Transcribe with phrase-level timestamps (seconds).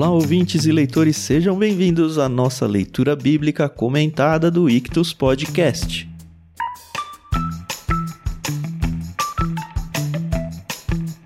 [0.00, 6.08] Olá, ouvintes e leitores, sejam bem-vindos à nossa leitura bíblica comentada do Ictus Podcast.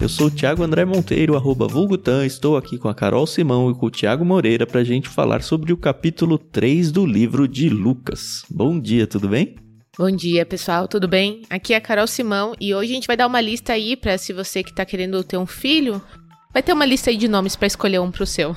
[0.00, 3.74] Eu sou o Thiago André Monteiro, arroba Vulgutan, estou aqui com a Carol Simão e
[3.76, 7.68] com o Thiago Moreira para a gente falar sobre o capítulo 3 do livro de
[7.68, 8.44] Lucas.
[8.50, 9.54] Bom dia, tudo bem?
[9.96, 11.42] Bom dia, pessoal, tudo bem?
[11.48, 14.18] Aqui é a Carol Simão e hoje a gente vai dar uma lista aí para
[14.18, 16.02] se você que está querendo ter um filho,
[16.54, 18.56] vai ter uma lista aí de nomes para escolher um pro seu.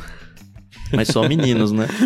[0.94, 1.88] Mas só meninos, né?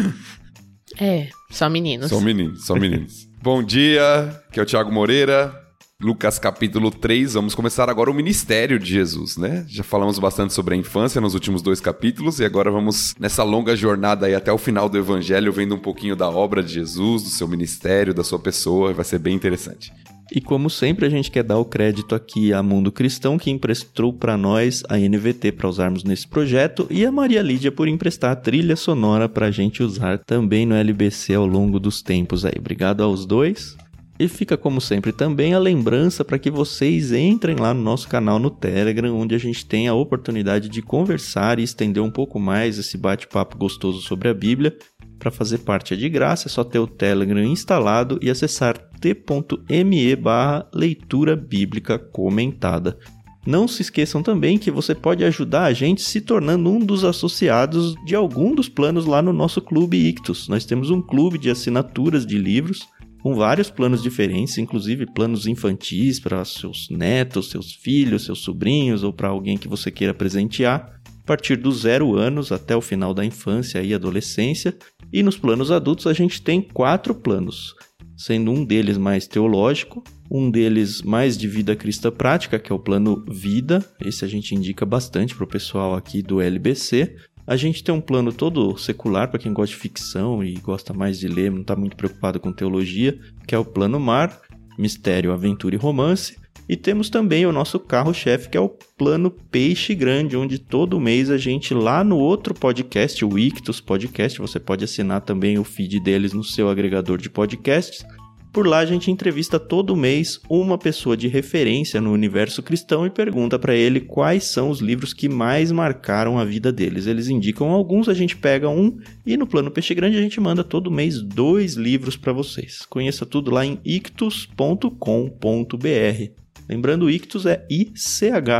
[0.99, 2.09] É, só meninos.
[2.09, 3.25] Só meninos, só meninos.
[3.41, 5.57] Bom dia, que é o Thiago Moreira.
[6.01, 9.65] Lucas capítulo 3, vamos começar agora o ministério de Jesus, né?
[9.69, 13.73] Já falamos bastante sobre a infância nos últimos dois capítulos e agora vamos nessa longa
[13.73, 17.29] jornada aí até o final do evangelho, vendo um pouquinho da obra de Jesus, do
[17.29, 19.93] seu ministério, da sua pessoa, vai ser bem interessante.
[20.33, 24.13] E como sempre, a gente quer dar o crédito aqui a Mundo Cristão, que emprestou
[24.13, 28.35] para nós a NVT para usarmos nesse projeto, e a Maria Lídia por emprestar a
[28.35, 32.53] trilha sonora para a gente usar também no LBC ao longo dos tempos aí.
[32.57, 33.75] Obrigado aos dois.
[34.21, 38.37] E fica, como sempre, também a lembrança para que vocês entrem lá no nosso canal
[38.37, 42.77] no Telegram, onde a gente tem a oportunidade de conversar e estender um pouco mais
[42.77, 44.77] esse bate-papo gostoso sobre a Bíblia.
[45.21, 50.15] Para fazer parte é de graça, é só ter o Telegram instalado e acessar t.me
[50.15, 52.97] barra leitura bíblica comentada.
[53.45, 57.93] Não se esqueçam também que você pode ajudar a gente se tornando um dos associados
[58.03, 60.47] de algum dos planos lá no nosso clube Ictus.
[60.47, 62.87] Nós temos um clube de assinaturas de livros
[63.21, 69.13] com vários planos diferentes, inclusive planos infantis para seus netos, seus filhos, seus sobrinhos ou
[69.13, 73.23] para alguém que você queira presentear, a partir dos zero anos até o final da
[73.23, 74.75] infância e adolescência.
[75.11, 77.75] E nos planos adultos a gente tem quatro planos,
[78.15, 82.79] sendo um deles mais teológico, um deles mais de vida cristã prática, que é o
[82.79, 87.83] plano vida, esse a gente indica bastante para o pessoal aqui do LBC, a gente
[87.83, 91.51] tem um plano todo secular para quem gosta de ficção e gosta mais de ler,
[91.51, 94.39] não está muito preocupado com teologia, que é o plano mar,
[94.77, 96.37] mistério, aventura e romance.
[96.67, 101.29] E temos também o nosso carro-chefe, que é o plano Peixe Grande, onde todo mês
[101.29, 105.99] a gente, lá no outro podcast, o Ictus Podcast, você pode assinar também o feed
[105.99, 108.05] deles no seu agregador de podcasts.
[108.51, 113.09] Por lá a gente entrevista todo mês uma pessoa de referência no universo cristão e
[113.09, 117.07] pergunta para ele quais são os livros que mais marcaram a vida deles.
[117.07, 120.65] Eles indicam alguns, a gente pega um e no plano Peixe Grande a gente manda
[120.65, 122.79] todo mês dois livros para vocês.
[122.89, 126.40] Conheça tudo lá em ictus.com.br.
[126.71, 128.53] Lembrando, Ictus é I-C-H-T-H-U-S.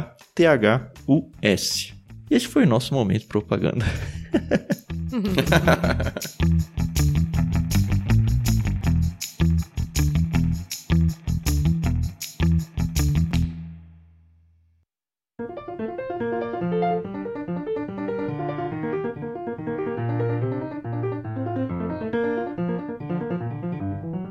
[2.30, 3.86] E esse foi o nosso momento propaganda.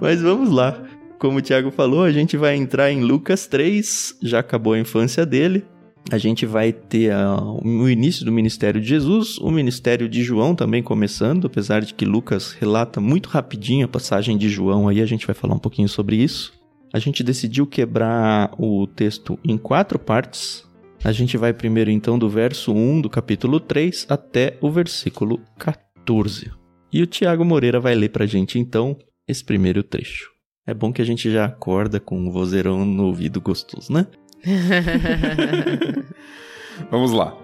[0.03, 0.90] Mas vamos lá.
[1.21, 5.27] Como o Thiago falou, a gente vai entrar em Lucas 3, já acabou a infância
[5.27, 5.63] dele.
[6.11, 10.55] A gente vai ter uh, o início do ministério de Jesus, o ministério de João
[10.55, 15.05] também começando, apesar de que Lucas relata muito rapidinho a passagem de João, aí a
[15.05, 16.55] gente vai falar um pouquinho sobre isso.
[16.91, 20.67] A gente decidiu quebrar o texto em quatro partes.
[21.05, 26.51] A gente vai primeiro então do verso 1 do capítulo 3 até o versículo 14.
[26.91, 28.97] E o Tiago Moreira vai ler pra gente então
[29.29, 30.40] esse primeiro trecho.
[30.71, 34.07] É bom que a gente já acorda com um vozeirão no ouvido gostoso, né?
[36.89, 37.37] Vamos lá.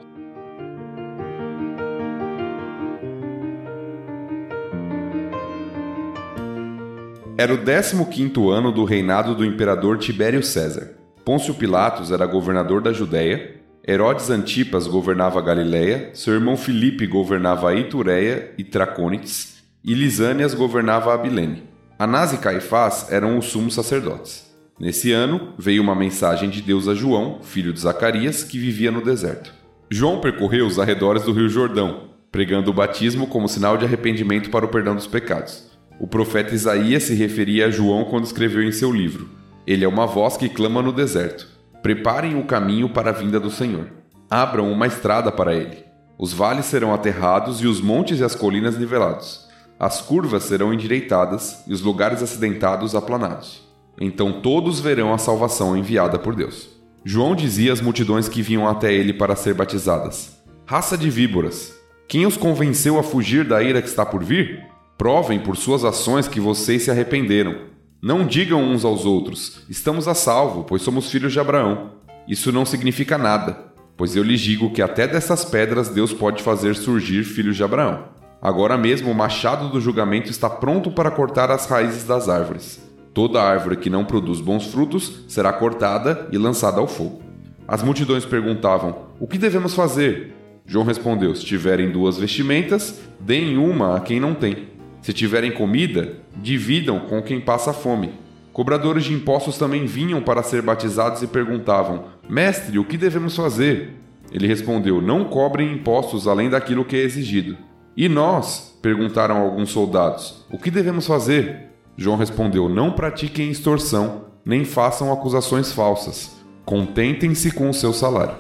[7.37, 10.95] Era o 15 ano do reinado do imperador Tibério César.
[11.25, 18.53] Pôncio Pilatos era governador da Judéia, Herodes Antipas governava Galiléia, seu irmão Filipe governava Itureia
[18.57, 21.75] e Tracônites, e Lisânias governava Abilene.
[21.99, 24.55] Anás e Caifás eram os sumos sacerdotes.
[24.79, 29.03] Nesse ano, veio uma mensagem de Deus a João, filho de Zacarias, que vivia no
[29.03, 29.55] deserto.
[29.91, 34.67] João percorreu os arredores do rio Jordão, pregando o batismo como sinal de arrependimento para
[34.67, 35.71] o perdão dos pecados.
[35.99, 39.31] O profeta Isaías se referia a João quando escreveu em seu livro:
[39.67, 41.49] Ele é uma voz que clama no deserto.
[41.83, 43.87] Preparem o caminho para a vinda do Senhor.
[44.29, 45.83] Abram uma estrada para ele.
[46.19, 49.46] Os vales serão aterrados e os montes e as colinas nivelados.
[49.79, 53.63] As curvas serão endireitadas e os lugares acidentados aplanados.
[54.01, 56.69] Então todos verão a salvação enviada por Deus.
[57.05, 61.75] João dizia às multidões que vinham até ele para ser batizadas: Raça de víboras,
[62.09, 64.65] quem os convenceu a fugir da ira que está por vir?
[64.97, 67.55] Provem por suas ações que vocês se arrependeram.
[68.03, 71.93] Não digam uns aos outros: Estamos a salvo, pois somos filhos de Abraão.
[72.27, 73.67] Isso não significa nada.
[73.97, 78.16] pois eu lhes digo que até dessas pedras Deus pode fazer surgir filhos de Abraão.
[78.41, 82.81] Agora mesmo o machado do julgamento está pronto para cortar as raízes das árvores.
[83.15, 87.23] Toda árvore que não produz bons frutos será cortada e lançada ao fogo.
[87.67, 90.35] As multidões perguntavam: O que devemos fazer?
[90.67, 94.69] João respondeu: Se tiverem duas vestimentas, deem uma a quem não tem.
[95.01, 98.13] Se tiverem comida, dividam com quem passa fome.
[98.53, 103.95] Cobradores de impostos também vinham para ser batizados e perguntavam: Mestre, o que devemos fazer?
[104.33, 107.57] Ele respondeu: Não cobrem impostos além daquilo que é exigido.
[107.97, 108.77] E nós?
[108.83, 111.71] perguntaram alguns soldados: O que devemos fazer?
[111.97, 116.37] João respondeu: Não pratiquem extorsão, nem façam acusações falsas.
[116.67, 118.37] Contentem-se com o seu salário.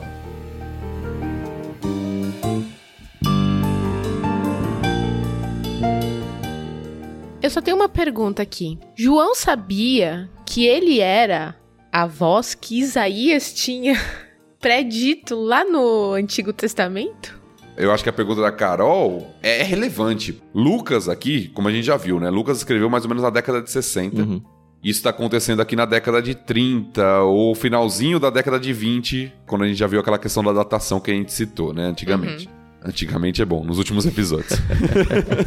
[7.40, 8.78] Eu só tenho uma pergunta aqui.
[8.94, 11.56] João sabia que ele era
[11.90, 13.94] a voz que Isaías tinha
[14.60, 17.35] predito lá no Antigo Testamento?
[17.76, 20.42] Eu acho que a pergunta da Carol é relevante.
[20.54, 22.30] Lucas aqui, como a gente já viu, né?
[22.30, 24.22] Lucas escreveu mais ou menos na década de 60.
[24.22, 24.42] Uhum.
[24.82, 29.64] Isso está acontecendo aqui na década de 30 ou finalzinho da década de 20, quando
[29.64, 31.86] a gente já viu aquela questão da datação que a gente citou, né?
[31.86, 32.48] Antigamente.
[32.84, 34.52] Antigamente é bom, nos últimos episódios.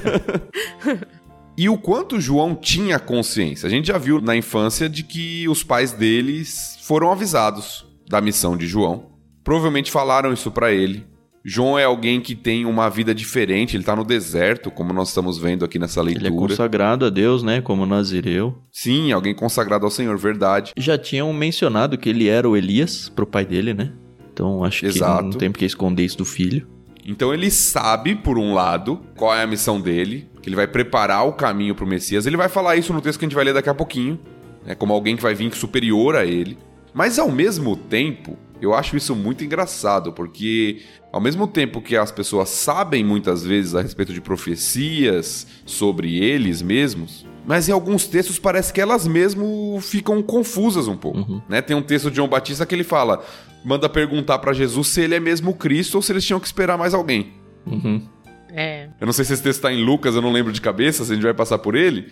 [1.57, 3.65] e o quanto João tinha consciência?
[3.65, 8.57] A gente já viu na infância de que os pais deles foram avisados da missão
[8.57, 9.11] de João.
[9.41, 11.07] Provavelmente falaram isso para ele.
[11.43, 15.37] João é alguém que tem uma vida diferente, ele tá no deserto, como nós estamos
[15.37, 16.27] vendo aqui nessa leitura.
[16.27, 17.61] Ele é consagrado a Deus, né?
[17.61, 18.57] Como Nazireu.
[18.71, 20.73] Sim, alguém consagrado ao Senhor, verdade.
[20.77, 23.91] Já tinham mencionado que ele era o Elias pro pai dele, né?
[24.33, 25.17] Então acho Exato.
[25.17, 26.67] que não tem porque esconder isso do filho.
[27.05, 31.27] Então ele sabe, por um lado, qual é a missão dele, que ele vai preparar
[31.27, 32.25] o caminho pro Messias.
[32.25, 34.19] Ele vai falar isso no texto que a gente vai ler daqui a pouquinho,
[34.65, 34.75] né?
[34.75, 36.57] Como alguém que vai vir superior a ele.
[36.93, 42.11] Mas ao mesmo tempo, eu acho isso muito engraçado, porque ao mesmo tempo que as
[42.11, 48.37] pessoas sabem muitas vezes a respeito de profecias sobre eles mesmos, mas em alguns textos
[48.37, 51.19] parece que elas mesmo ficam confusas um pouco.
[51.19, 51.41] Uhum.
[51.49, 51.61] Né?
[51.61, 53.25] Tem um texto de João Batista que ele fala,
[53.63, 56.77] manda perguntar para Jesus se ele é mesmo Cristo ou se eles tinham que esperar
[56.77, 57.33] mais alguém.
[57.65, 58.07] Uhum.
[58.51, 58.89] É.
[58.99, 61.11] Eu não sei se esse texto está em Lucas, eu não lembro de cabeça, se
[61.11, 62.07] a gente vai passar por ele.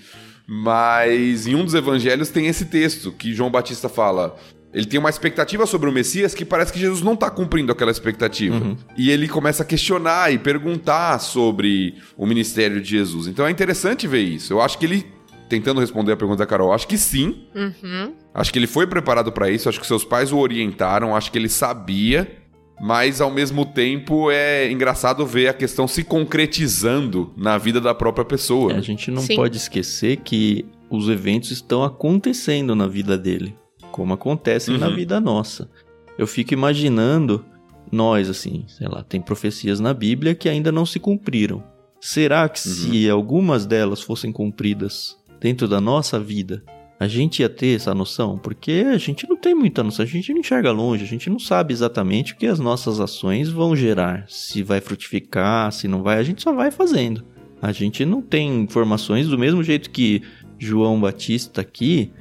[0.48, 4.38] Mas em um dos evangelhos tem esse texto que João Batista fala:
[4.74, 7.92] ele tem uma expectativa sobre o Messias que parece que Jesus não está cumprindo aquela
[7.92, 8.56] expectativa.
[8.56, 8.78] Uhum.
[8.98, 13.28] E ele começa a questionar e perguntar sobre o ministério de Jesus.
[13.28, 14.54] Então é interessante ver isso.
[14.54, 15.06] Eu acho que ele,
[15.50, 17.48] tentando responder a pergunta da Carol, acho que sim.
[17.56, 18.14] Uhum.
[18.34, 19.70] Acho que ele foi preparado para isso.
[19.70, 21.16] Acho que seus pais o orientaram.
[21.16, 22.30] Acho que ele sabia.
[22.80, 28.24] Mas ao mesmo tempo é engraçado ver a questão se concretizando na vida da própria
[28.24, 28.74] pessoa.
[28.74, 29.36] É, a gente não Sim.
[29.36, 33.56] pode esquecer que os eventos estão acontecendo na vida dele,
[33.98, 34.96] como acontecem na Uhum.
[34.96, 35.68] vida nossa.
[36.20, 37.44] Eu fico imaginando
[37.92, 41.64] nós, assim, sei lá, tem profecias na Bíblia que ainda não se cumpriram.
[42.00, 46.64] Será que se algumas delas fossem cumpridas dentro da nossa vida,
[47.00, 48.38] a gente ia ter essa noção?
[48.38, 51.40] Porque a gente não tem muita noção, a gente não enxerga longe, a gente não
[51.40, 56.20] sabe exatamente o que as nossas ações vão gerar, se vai frutificar, se não vai,
[56.20, 57.24] a gente só vai fazendo.
[57.60, 60.22] A gente não tem informações do mesmo jeito que
[60.60, 62.12] João Batista aqui,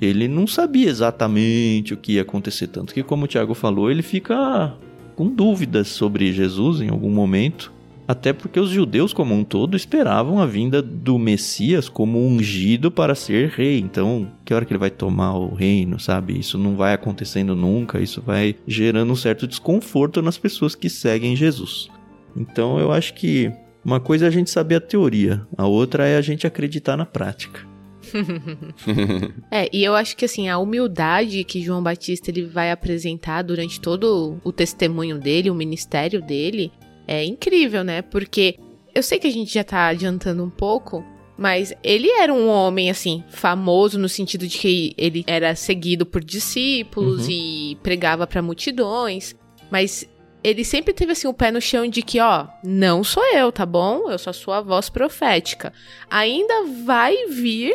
[0.00, 4.02] ele não sabia exatamente o que ia acontecer, tanto que como o Tiago falou, ele
[4.02, 4.74] fica
[5.14, 7.72] com dúvidas sobre Jesus em algum momento,
[8.06, 13.16] até porque os judeus como um todo esperavam a vinda do Messias como ungido para
[13.16, 13.80] ser rei.
[13.80, 16.38] Então, que hora que ele vai tomar o reino, sabe?
[16.38, 21.34] Isso não vai acontecendo nunca, isso vai gerando um certo desconforto nas pessoas que seguem
[21.34, 21.88] Jesus.
[22.36, 23.50] Então, eu acho que
[23.84, 27.06] uma coisa é a gente saber a teoria, a outra é a gente acreditar na
[27.06, 27.65] prática.
[29.50, 33.80] É, e eu acho que assim, a humildade que João Batista ele vai apresentar durante
[33.80, 36.72] todo o testemunho dele, o ministério dele,
[37.06, 38.02] é incrível, né?
[38.02, 38.58] Porque
[38.94, 41.04] eu sei que a gente já tá adiantando um pouco,
[41.38, 46.24] mas ele era um homem, assim, famoso no sentido de que ele era seguido por
[46.24, 47.30] discípulos Uhum.
[47.32, 49.34] e pregava pra multidões,
[49.70, 50.08] mas
[50.42, 53.66] ele sempre teve, assim, o pé no chão de que, ó, não sou eu, tá
[53.66, 54.08] bom?
[54.10, 55.72] Eu sou a sua voz profética.
[56.08, 57.74] Ainda vai vir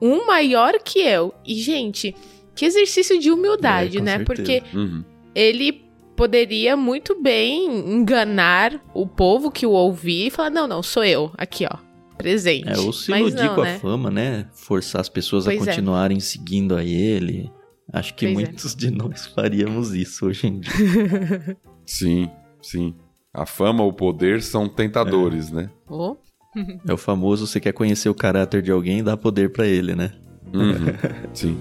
[0.00, 1.34] um maior que eu.
[1.46, 2.14] E, gente,
[2.54, 4.16] que exercício de humildade, É, né?
[4.18, 4.24] certeza.
[4.24, 5.04] Porque Uhum.
[5.34, 5.84] ele
[6.16, 11.30] poderia muito bem enganar o povo que o ouvia e falar: não, não, sou eu,
[11.38, 11.76] aqui, ó,
[12.18, 12.68] presente.
[12.68, 13.76] É, ou se iludir não, com né?
[13.76, 14.46] a fama, né?
[14.52, 15.64] Forçar as pessoas Pois a é.
[15.66, 17.50] continuarem seguindo a ele.
[17.92, 18.46] Acho que Pois é.
[18.50, 20.70] muitos de nós faríamos isso hoje em dia.
[21.84, 22.30] Sim,
[22.62, 22.94] sim.
[23.34, 25.70] A fama, o poder são tentadores, né?
[25.88, 26.16] Oh,
[26.86, 30.12] É o famoso, você quer conhecer o caráter de alguém, dá poder pra ele, né?
[30.52, 30.74] Uhum,
[31.32, 31.56] sim.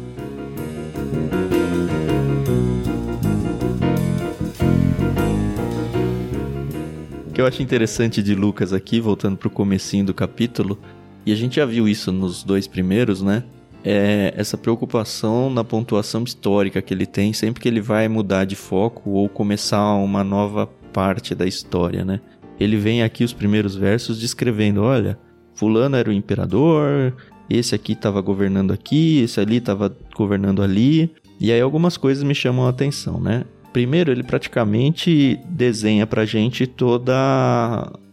[7.40, 10.78] que eu acho interessante de Lucas aqui, voltando pro comecinho do capítulo,
[11.26, 13.46] e a gente já viu isso nos dois primeiros, né?
[13.82, 18.58] É essa preocupação na pontuação histórica que ele tem sempre que ele vai mudar de
[18.58, 22.20] foco ou começar uma nova parte da história, né?
[22.60, 25.18] Ele vem aqui os primeiros versos descrevendo, olha,
[25.56, 27.16] fulano era o imperador,
[27.50, 31.12] esse aqui estava governando aqui, esse ali estava governando ali.
[31.40, 33.46] E aí algumas coisas me chamam a atenção, né?
[33.72, 37.14] Primeiro, ele praticamente desenha pra gente toda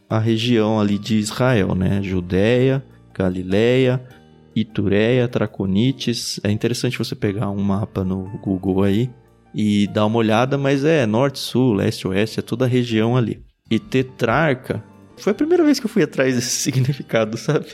[0.08, 2.00] a região ali de Israel, né?
[2.02, 4.02] Judéia, Galileia,
[4.54, 6.38] Itureia, Traconites.
[6.44, 9.10] É interessante você pegar um mapa no Google aí
[9.54, 13.42] e dar uma olhada, mas é norte, sul, leste, oeste, é toda a região ali.
[13.70, 14.82] E tetrarca,
[15.16, 17.66] foi a primeira vez que eu fui atrás desse significado, sabe?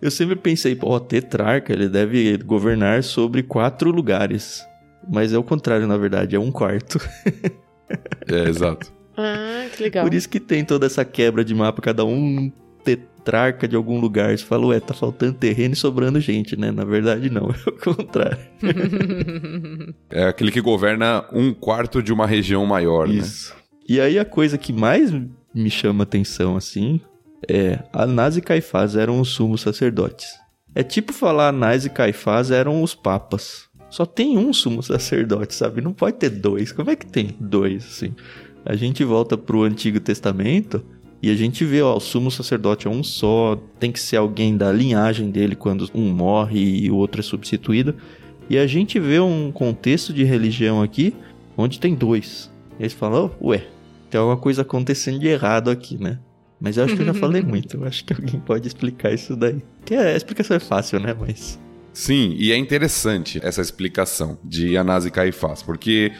[0.00, 4.66] eu sempre pensei, pô, tetrarca, ele deve governar sobre quatro lugares.
[5.08, 6.98] Mas é o contrário, na verdade, é um quarto.
[8.28, 8.92] é, exato.
[9.16, 10.04] Ah, que legal.
[10.04, 12.52] Por isso que tem toda essa quebra de mapa, cada um
[12.84, 14.36] tetrarca de algum lugar.
[14.36, 16.70] Você fala, ué, tá faltando terreno e sobrando gente, né?
[16.70, 18.38] Na verdade, não, é o contrário.
[20.10, 23.16] é aquele que governa um quarto de uma região maior, isso.
[23.16, 23.22] né?
[23.22, 23.58] Isso.
[23.88, 25.10] E aí a coisa que mais
[25.54, 27.00] me chama atenção, assim,
[27.48, 30.38] é Anás e Caifás eram os sumos sacerdotes.
[30.74, 33.66] É tipo falar Anás e Caifás eram os papas.
[33.88, 35.80] Só tem um sumo sacerdote, sabe?
[35.80, 36.70] Não pode ter dois.
[36.70, 38.14] Como é que tem dois, assim?
[38.62, 40.84] A gente volta pro Antigo Testamento
[41.22, 44.54] e a gente vê, ó, o sumo sacerdote é um só, tem que ser alguém
[44.54, 47.94] da linhagem dele quando um morre e o outro é substituído.
[48.50, 51.14] E a gente vê um contexto de religião aqui
[51.56, 52.50] onde tem dois.
[52.78, 53.66] E eles falam, oh, ué,
[54.10, 56.18] tem alguma coisa acontecendo de errado aqui, né?
[56.60, 57.76] Mas eu acho que eu já falei muito.
[57.76, 59.62] Eu acho que alguém pode explicar isso daí.
[59.84, 61.14] Que é, a explicação é fácil, né?
[61.18, 61.58] Mas.
[61.92, 66.12] Sim, e é interessante essa explicação de Anás e Caifás, porque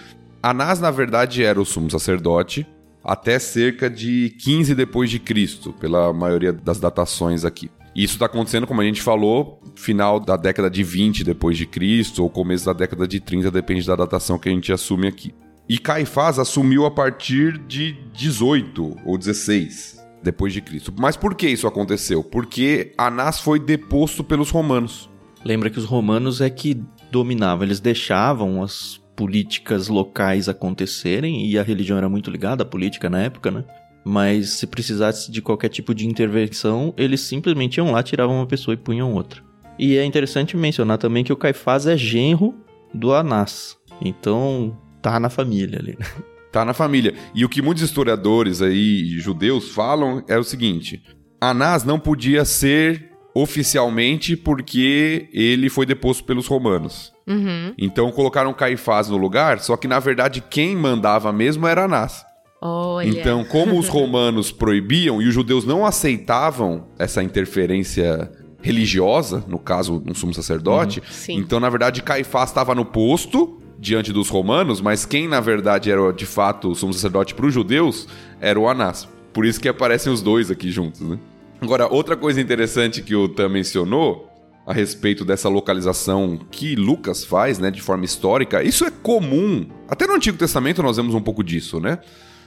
[0.42, 2.66] Anás, na verdade, era o sumo sacerdote
[3.02, 7.71] até cerca de 15 depois de Cristo, pela maioria das datações aqui.
[7.95, 12.23] Isso está acontecendo, como a gente falou, final da década de 20 depois de Cristo
[12.23, 15.35] ou começo da década de 30, depende da datação que a gente assume aqui.
[15.69, 20.93] E Caifás assumiu a partir de 18 ou 16 depois de Cristo.
[20.99, 22.25] Mas por que isso aconteceu?
[22.25, 25.11] Porque Anás foi deposto pelos romanos.
[25.45, 31.63] Lembra que os romanos é que dominavam, eles deixavam as políticas locais acontecerem e a
[31.63, 33.65] religião era muito ligada à política na época, né?
[34.05, 38.75] Mas se precisasse de qualquer tipo de intervenção, eles simplesmente iam lá, tiravam uma pessoa
[38.75, 39.43] e punham outra.
[39.79, 42.55] E é interessante mencionar também que o Caifás é genro
[42.95, 43.77] do Anás.
[44.01, 46.07] Então, tá na família ali, né?
[46.50, 47.12] Tá na família.
[47.35, 51.02] E o que muitos historiadores aí, judeus, falam é o seguinte:
[51.38, 57.12] Anás não podia ser oficialmente porque ele foi deposto pelos romanos.
[57.26, 57.75] Uhum.
[57.76, 62.25] Então colocaram Caifás no lugar, só que na verdade quem mandava mesmo era Anás.
[62.61, 63.09] Olha.
[63.09, 70.02] Então, como os romanos proibiam e os judeus não aceitavam essa interferência religiosa, no caso,
[70.05, 71.38] um sumo sacerdote, uhum.
[71.38, 76.13] então na verdade Caifás estava no posto diante dos romanos, mas quem na verdade era
[76.13, 78.09] de fato o sumo sacerdote para os judeus
[78.41, 79.09] era o Anás.
[79.33, 81.19] Por isso que aparecem os dois aqui juntos, né?
[81.61, 84.29] Agora, outra coisa interessante que o Tam mencionou
[84.67, 89.67] a respeito dessa localização que Lucas faz, né, de forma histórica, isso é comum.
[89.89, 91.99] Até no Antigo Testamento nós vemos um pouco disso, né?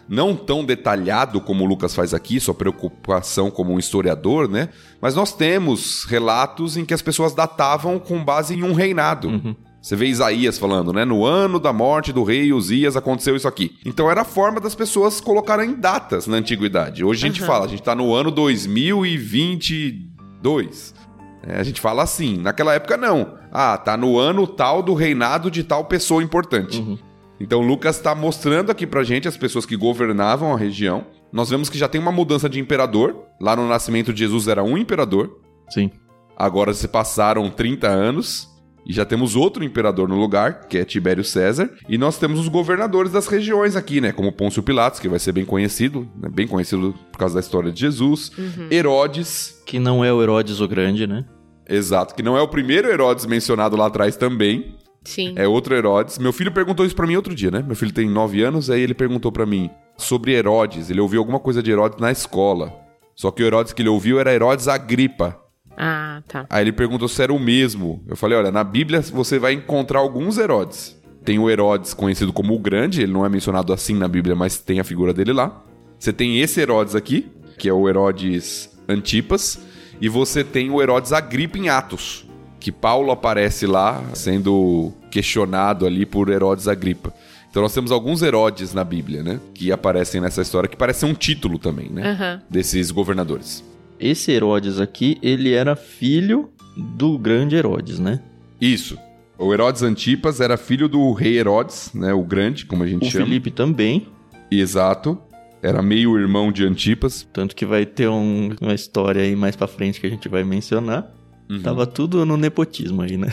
[0.07, 4.69] Não tão detalhado como Lucas faz aqui, sua preocupação como um historiador, né?
[5.01, 9.29] Mas nós temos relatos em que as pessoas datavam com base em um reinado.
[9.29, 9.55] Uhum.
[9.81, 11.03] Você vê Isaías falando, né?
[11.03, 13.75] No ano da morte do rei Uzias aconteceu isso aqui.
[13.83, 17.03] Então era a forma das pessoas colocarem datas na antiguidade.
[17.03, 17.47] Hoje a gente uhum.
[17.47, 20.93] fala, a gente tá no ano 2022.
[21.41, 22.37] É, a gente fala assim.
[22.37, 23.39] Naquela época não.
[23.51, 26.79] Ah, tá no ano tal do reinado de tal pessoa importante.
[26.79, 26.99] Uhum.
[27.39, 31.07] Então Lucas está mostrando aqui pra gente as pessoas que governavam a região.
[31.33, 33.15] Nós vemos que já tem uma mudança de imperador.
[33.39, 35.39] Lá no nascimento de Jesus era um imperador.
[35.71, 35.89] Sim.
[36.37, 38.50] Agora se passaram 30 anos
[38.85, 41.69] e já temos outro imperador no lugar, que é Tibério César.
[41.87, 44.11] E nós temos os governadores das regiões aqui, né?
[44.11, 46.29] Como Pôncio Pilatos, que vai ser bem conhecido, né?
[46.29, 48.31] bem conhecido por causa da história de Jesus.
[48.37, 48.67] Uhum.
[48.71, 49.61] Herodes.
[49.65, 51.25] Que não é o Herodes o Grande, né?
[51.69, 54.75] Exato, que não é o primeiro Herodes mencionado lá atrás também.
[55.03, 55.33] Sim.
[55.35, 56.17] É outro Herodes.
[56.17, 57.63] Meu filho perguntou isso para mim outro dia, né?
[57.65, 60.89] Meu filho tem 9 anos, aí ele perguntou para mim sobre Herodes.
[60.89, 62.73] Ele ouviu alguma coisa de Herodes na escola.
[63.15, 65.39] Só que o Herodes que ele ouviu era Herodes Agripa.
[65.83, 66.45] Ah, tá.
[66.47, 68.03] Aí ele perguntou se era o mesmo.
[68.07, 70.95] Eu falei: olha, na Bíblia você vai encontrar alguns Herodes.
[71.25, 74.59] Tem o Herodes conhecido como o Grande, ele não é mencionado assim na Bíblia, mas
[74.59, 75.63] tem a figura dele lá.
[75.97, 79.59] Você tem esse Herodes aqui, que é o Herodes Antipas,
[79.99, 82.27] e você tem o Herodes Agripa em Atos,
[82.59, 87.13] que Paulo aparece lá sendo questionado ali por Herodes Agripa.
[87.49, 89.39] Então nós temos alguns Herodes na Bíblia, né?
[89.53, 92.11] Que aparecem nessa história, que parece um título também, né?
[92.11, 92.41] Aham.
[92.49, 93.63] Desses governadores.
[94.01, 98.19] Esse Herodes aqui, ele era filho do grande Herodes, né?
[98.59, 98.97] Isso.
[99.37, 102.11] O Herodes Antipas era filho do rei Herodes, né?
[102.13, 103.25] O grande, como a gente O chama.
[103.25, 104.07] Felipe também,
[104.49, 105.17] Exato.
[105.63, 107.25] Era meio irmão de Antipas.
[107.31, 110.43] tanto que vai ter um- uma história aí mais pra frente que a gente vai
[110.43, 111.09] mencionar.
[111.49, 111.61] Uhum.
[111.61, 113.29] Tava tudo no nepotismo aí, né?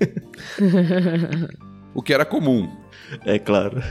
[1.94, 2.68] O que era comum.
[3.24, 3.80] É claro.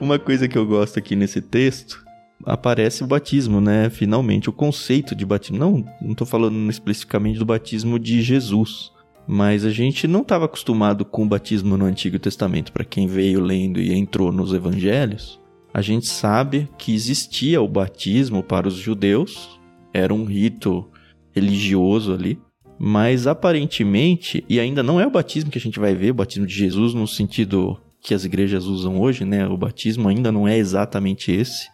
[0.00, 2.04] Uma coisa que eu gosto aqui nesse texto,
[2.44, 3.90] aparece o batismo, né?
[3.90, 5.58] Finalmente, o conceito de batismo.
[5.58, 8.92] Não, não tô falando especificamente do batismo de Jesus,
[9.26, 12.72] mas a gente não estava acostumado com o batismo no Antigo Testamento.
[12.72, 15.40] Para quem veio lendo e entrou nos evangelhos,
[15.74, 19.58] a gente sabe que existia o batismo para os judeus,
[19.92, 20.88] era um rito
[21.34, 22.38] religioso ali.
[22.78, 26.46] Mas aparentemente, e ainda não é o batismo que a gente vai ver, o batismo
[26.46, 29.46] de Jesus no sentido que as igrejas usam hoje, né?
[29.46, 31.68] O batismo ainda não é exatamente esse.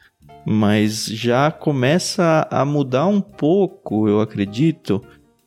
[0.46, 5.02] Mas já começa a mudar um pouco, eu acredito,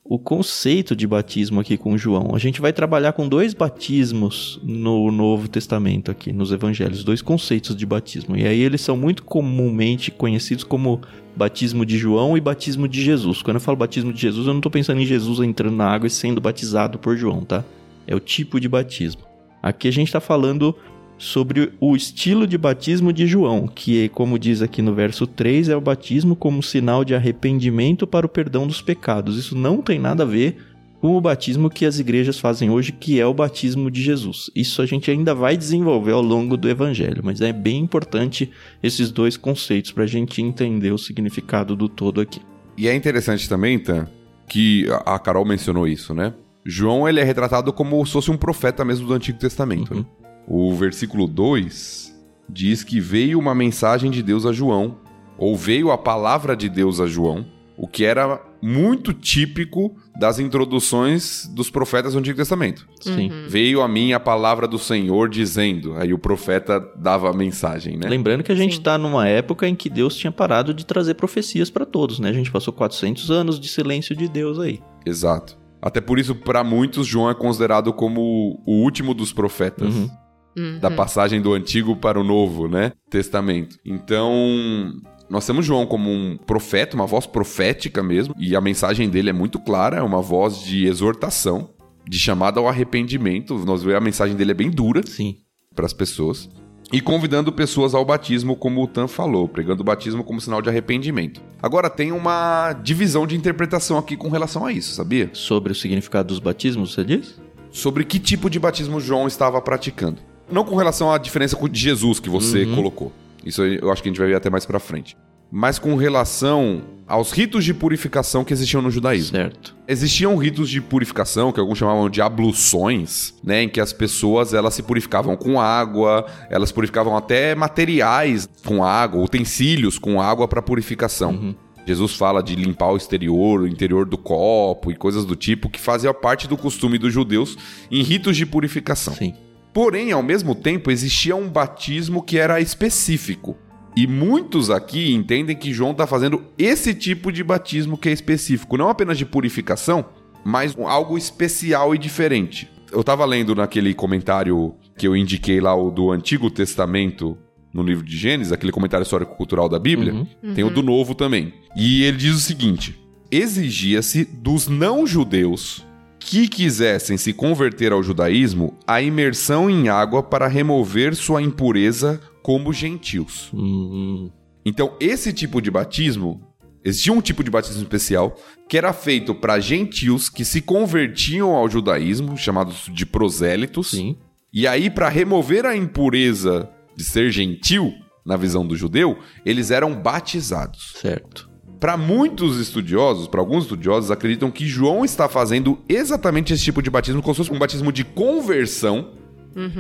[0.10, 2.34] o conceito de batismo aqui com João.
[2.34, 7.76] A gente vai trabalhar com dois batismos no Novo Testamento aqui, nos evangelhos, dois conceitos
[7.76, 8.36] de batismo.
[8.38, 11.02] E aí eles são muito comumente conhecidos como
[11.36, 13.42] batismo de João e batismo de Jesus.
[13.42, 16.08] Quando eu falo batismo de Jesus, eu não estou pensando em Jesus entrando na água
[16.08, 17.64] e sendo batizado por João, tá?
[18.08, 19.22] É o tipo de batismo.
[19.62, 20.76] Aqui a gente está falando
[21.18, 25.76] sobre o estilo de batismo de João, que, como diz aqui no verso 3, é
[25.76, 29.38] o batismo como sinal de arrependimento para o perdão dos pecados.
[29.38, 30.58] Isso não tem nada a ver
[31.02, 34.50] com o batismo que as igrejas fazem hoje, que é o batismo de Jesus.
[34.56, 39.12] Isso a gente ainda vai desenvolver ao longo do evangelho, mas é bem importante esses
[39.12, 42.42] dois conceitos para a gente entender o significado do todo aqui.
[42.76, 44.08] E é interessante também, Tan,
[44.48, 46.34] que a Carol mencionou isso, né?
[46.70, 49.94] João ele é retratado como se fosse um profeta mesmo do Antigo Testamento.
[49.94, 50.00] Uhum.
[50.02, 50.06] né?
[50.46, 52.14] O versículo 2
[52.50, 54.98] diz que veio uma mensagem de Deus a João,
[55.38, 57.46] ou veio a palavra de Deus a João,
[57.78, 62.88] o que era muito típico das introduções dos profetas do Antigo Testamento.
[63.00, 63.30] Sim.
[63.48, 65.96] Veio a mim a palavra do Senhor dizendo.
[65.96, 68.10] Aí o profeta dava a mensagem, né?
[68.10, 71.70] Lembrando que a gente está numa época em que Deus tinha parado de trazer profecias
[71.70, 72.30] para todos, né?
[72.30, 74.82] A gente passou 400 anos de silêncio de Deus aí.
[75.06, 75.67] Exato.
[75.82, 79.94] Até por isso, para muitos, João é considerado como o último dos profetas.
[79.94, 80.10] Uhum.
[80.58, 80.80] Uhum.
[80.80, 82.94] Da passagem do Antigo para o Novo, né?
[83.12, 83.78] Testamento.
[83.86, 84.92] Então,
[85.30, 89.34] nós temos João como um profeta, uma voz profética mesmo, e a mensagem dele é
[89.34, 91.70] muito clara, é uma voz de exortação,
[92.10, 93.54] de chamada ao arrependimento.
[93.66, 95.38] Nós vemos a mensagem dele é bem dura Sim.
[95.76, 96.50] para as pessoas.
[96.92, 100.70] E convidando pessoas ao batismo, como o Tan falou, pregando o batismo como sinal de
[100.70, 101.42] arrependimento.
[101.62, 105.30] Agora, tem uma divisão de interpretação aqui com relação a isso, sabia?
[105.34, 107.36] Sobre o significado dos batismos, você diz?
[107.70, 110.18] sobre que tipo de batismo João estava praticando.
[110.50, 112.76] Não com relação à diferença de Jesus que você Uhum.
[112.76, 113.12] colocou.
[113.46, 115.16] Isso eu acho que a gente vai ver até mais pra frente.
[115.52, 119.38] Mas com relação aos ritos de purificação que existiam no judaísmo.
[119.38, 119.76] Certo.
[119.88, 124.74] Existiam ritos de purificação que alguns chamavam de abluções, né, em que as pessoas elas
[124.74, 131.32] se purificavam com água, elas purificavam até materiais com água, utensílios com água para purificação.
[131.32, 131.56] Uhum.
[131.88, 135.80] Jesus fala de limpar o exterior, o interior do copo e coisas do tipo que
[135.80, 137.58] fazia parte do costume dos judeus
[137.90, 139.14] em ritos de purificação.
[139.14, 139.34] Sim.
[139.74, 143.56] Porém, ao mesmo tempo, existia um batismo que era específico.
[143.98, 148.78] E muitos aqui entendem que João está fazendo esse tipo de batismo que é específico,
[148.78, 150.06] não apenas de purificação,
[150.46, 152.70] mas algo especial e diferente.
[152.92, 157.36] Eu estava lendo naquele comentário que eu indiquei lá, o do Antigo Testamento,
[157.74, 160.54] no livro de Gênesis, aquele comentário histórico-cultural da Bíblia, Uhum.
[160.54, 161.52] tem o do Novo também.
[161.76, 162.96] E ele diz o seguinte:
[163.32, 165.84] exigia-se dos não-judeus
[166.20, 172.72] que quisessem se converter ao judaísmo a imersão em água para remover sua impureza como
[172.72, 173.50] gentios.
[173.54, 174.32] Hum,
[174.66, 176.42] Então, esse tipo de batismo,
[176.82, 178.38] existia um tipo de batismo especial
[178.70, 183.92] que era feito para gentios que se convertiam ao judaísmo, chamados de prosélitos.
[183.92, 184.16] sim.
[184.54, 187.94] E aí, para remover a impureza de ser gentil,
[188.26, 190.94] na visão do judeu, eles eram batizados.
[190.96, 191.50] Certo.
[191.82, 196.90] Para muitos estudiosos, para alguns estudiosos, acreditam que João está fazendo exatamente esse tipo de
[196.90, 199.12] batismo, como se fosse um batismo de conversão,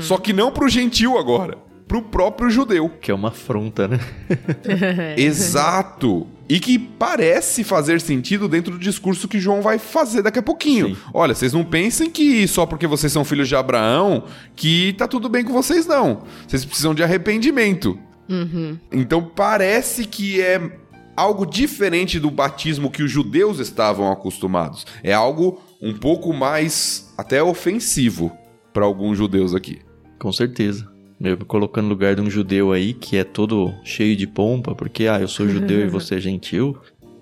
[0.01, 2.89] só que não para o gentil agora, para o próprio judeu.
[3.01, 3.99] Que é uma afronta, né?
[5.17, 6.27] Exato!
[6.49, 10.89] E que parece fazer sentido dentro do discurso que João vai fazer daqui a pouquinho.
[10.89, 10.97] Sim.
[11.13, 14.23] Olha, vocês não pensem que só porque vocês são filhos de Abraão
[14.55, 16.23] que tá tudo bem com vocês, não.
[16.47, 17.99] Vocês precisam de arrependimento.
[18.29, 18.77] Uhum.
[18.91, 20.79] Então parece que é
[21.15, 24.85] algo diferente do batismo que os judeus estavam acostumados.
[25.03, 28.31] É algo um pouco mais até ofensivo
[28.71, 29.81] para alguns judeus aqui.
[30.19, 30.96] Com certeza.
[31.19, 35.07] Me colocando no lugar de um judeu aí que é todo cheio de pompa, porque
[35.07, 36.77] ah, eu sou judeu e você é gentil.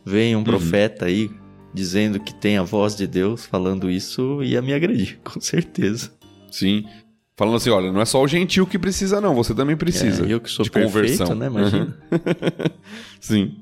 [0.06, 0.44] Vem um uhum.
[0.44, 1.30] profeta aí
[1.74, 6.12] dizendo que tem a voz de Deus falando isso ia me agredir, com certeza.
[6.52, 6.86] Sim.
[7.38, 10.26] Falando assim, olha, não é só o gentil que precisa, não, você também precisa.
[10.26, 11.36] É, eu que sou de perfeito, conversão.
[11.36, 11.48] né?
[11.48, 11.98] Imagina.
[13.20, 13.58] Sim.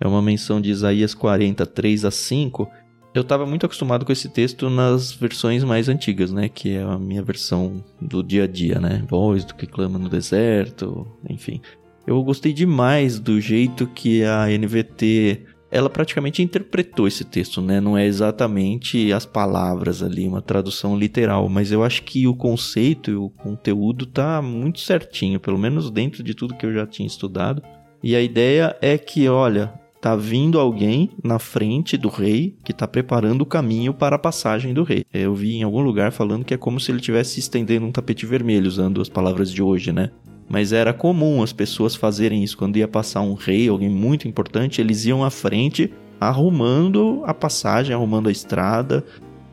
[0.00, 2.70] É uma menção de Isaías 40, 3 a 5.
[3.14, 6.48] Eu estava muito acostumado com esse texto nas versões mais antigas, né?
[6.48, 9.04] Que é a minha versão do dia a dia, né?
[9.08, 11.60] Voz do que clama no deserto, enfim.
[12.06, 17.80] Eu gostei demais do jeito que a NVT ela praticamente interpretou esse texto, né?
[17.80, 23.10] Não é exatamente as palavras ali, uma tradução literal, mas eu acho que o conceito
[23.10, 27.06] e o conteúdo tá muito certinho, pelo menos dentro de tudo que eu já tinha
[27.06, 27.62] estudado.
[28.02, 29.72] E a ideia é que, olha,
[30.08, 34.72] tá vindo alguém na frente do rei que tá preparando o caminho para a passagem
[34.72, 35.04] do rei.
[35.12, 38.24] Eu vi em algum lugar falando que é como se ele estivesse estendendo um tapete
[38.24, 40.10] vermelho, usando as palavras de hoje, né?
[40.48, 42.56] Mas era comum as pessoas fazerem isso.
[42.56, 47.94] Quando ia passar um rei, alguém muito importante, eles iam à frente arrumando a passagem,
[47.94, 49.04] arrumando a estrada,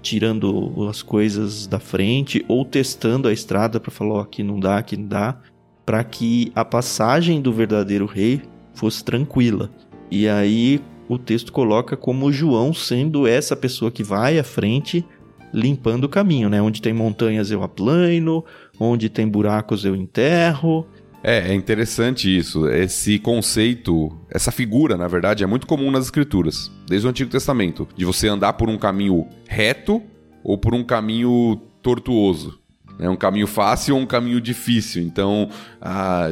[0.02, 4.78] tirando as coisas da frente ou testando a estrada para falar, oh, aqui não dá,
[4.78, 5.38] aqui não dá,
[5.86, 8.42] para que a passagem do verdadeiro rei
[8.74, 9.70] fosse tranquila.
[10.10, 15.06] E aí o texto coloca como João sendo essa pessoa que vai à frente
[15.54, 16.62] limpando o caminho, né?
[16.62, 18.44] Onde tem montanhas eu aplano,
[18.80, 20.86] onde tem buracos eu enterro.
[21.24, 22.68] É, é interessante isso.
[22.68, 27.88] Esse conceito, essa figura, na verdade, é muito comum nas escrituras, desde o Antigo Testamento,
[27.96, 30.04] de você andar por um caminho reto
[30.44, 32.60] ou por um caminho tortuoso.
[33.00, 35.02] É um caminho fácil ou um caminho difícil.
[35.04, 35.50] Então,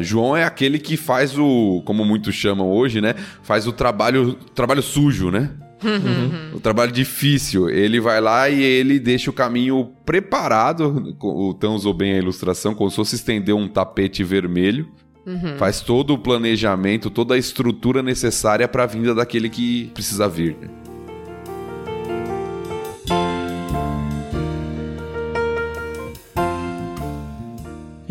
[0.01, 3.15] João é aquele que faz o, como muitos chamam hoje, né?
[3.41, 5.51] Faz o trabalho, trabalho sujo, né?
[5.83, 6.55] Uhum.
[6.55, 7.69] O trabalho difícil.
[7.69, 11.15] Ele vai lá e ele deixa o caminho preparado.
[11.19, 14.87] O Tão usou bem a ilustração, como se fosse estender um tapete vermelho.
[15.25, 15.57] Uhum.
[15.57, 20.57] Faz todo o planejamento, toda a estrutura necessária para a vinda daquele que precisa vir.
[20.59, 20.67] Né?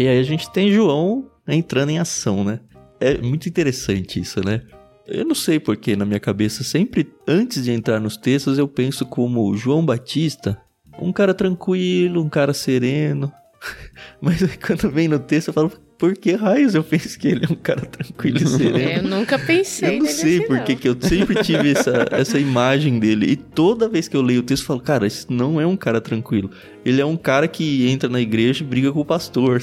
[0.02, 2.58] E aí a gente tem João entrando em ação, né?
[2.98, 4.62] É muito interessante isso, né?
[5.06, 9.06] Eu não sei porque na minha cabeça, sempre antes de entrar nos textos, eu penso
[9.06, 10.60] como João Batista,
[11.00, 13.32] um cara tranquilo, um cara sereno.
[14.20, 15.70] Mas quando vem no texto, eu falo,
[16.02, 18.76] por que raios eu penso que ele é um cara tranquilo e sereno?
[18.76, 19.98] Eu nunca pensei.
[19.98, 23.26] Eu não sei assim, por que eu sempre tive essa, essa imagem dele.
[23.30, 25.76] E toda vez que eu leio o texto, eu falo, cara, esse não é um
[25.76, 26.50] cara tranquilo.
[26.84, 29.62] Ele é um cara que entra na igreja e briga com o pastor.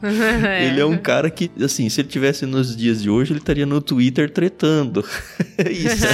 [0.00, 0.68] É.
[0.70, 3.64] Ele é um cara que, assim, se ele tivesse nos dias de hoje, ele estaria
[3.66, 5.04] no Twitter tretando.
[5.58, 6.04] É isso.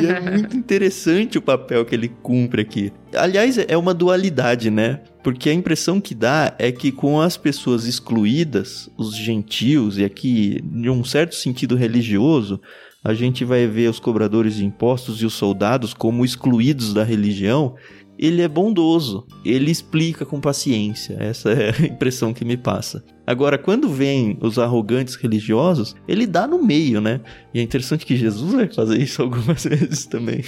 [0.00, 2.92] e é muito interessante o papel que ele cumpre aqui.
[3.12, 5.00] Aliás, é uma dualidade, né?
[5.22, 10.60] Porque a impressão que dá é que com as pessoas excluídas, os gentios, e aqui,
[10.64, 12.60] de um certo sentido religioso,
[13.04, 17.74] a gente vai ver os cobradores de impostos e os soldados como excluídos da religião
[18.18, 21.16] ele é bondoso, ele explica com paciência.
[21.18, 23.04] Essa é a impressão que me passa.
[23.26, 27.20] Agora, quando vem os arrogantes religiosos, ele dá no meio, né?
[27.52, 30.44] E é interessante que Jesus vai fazer isso algumas vezes também.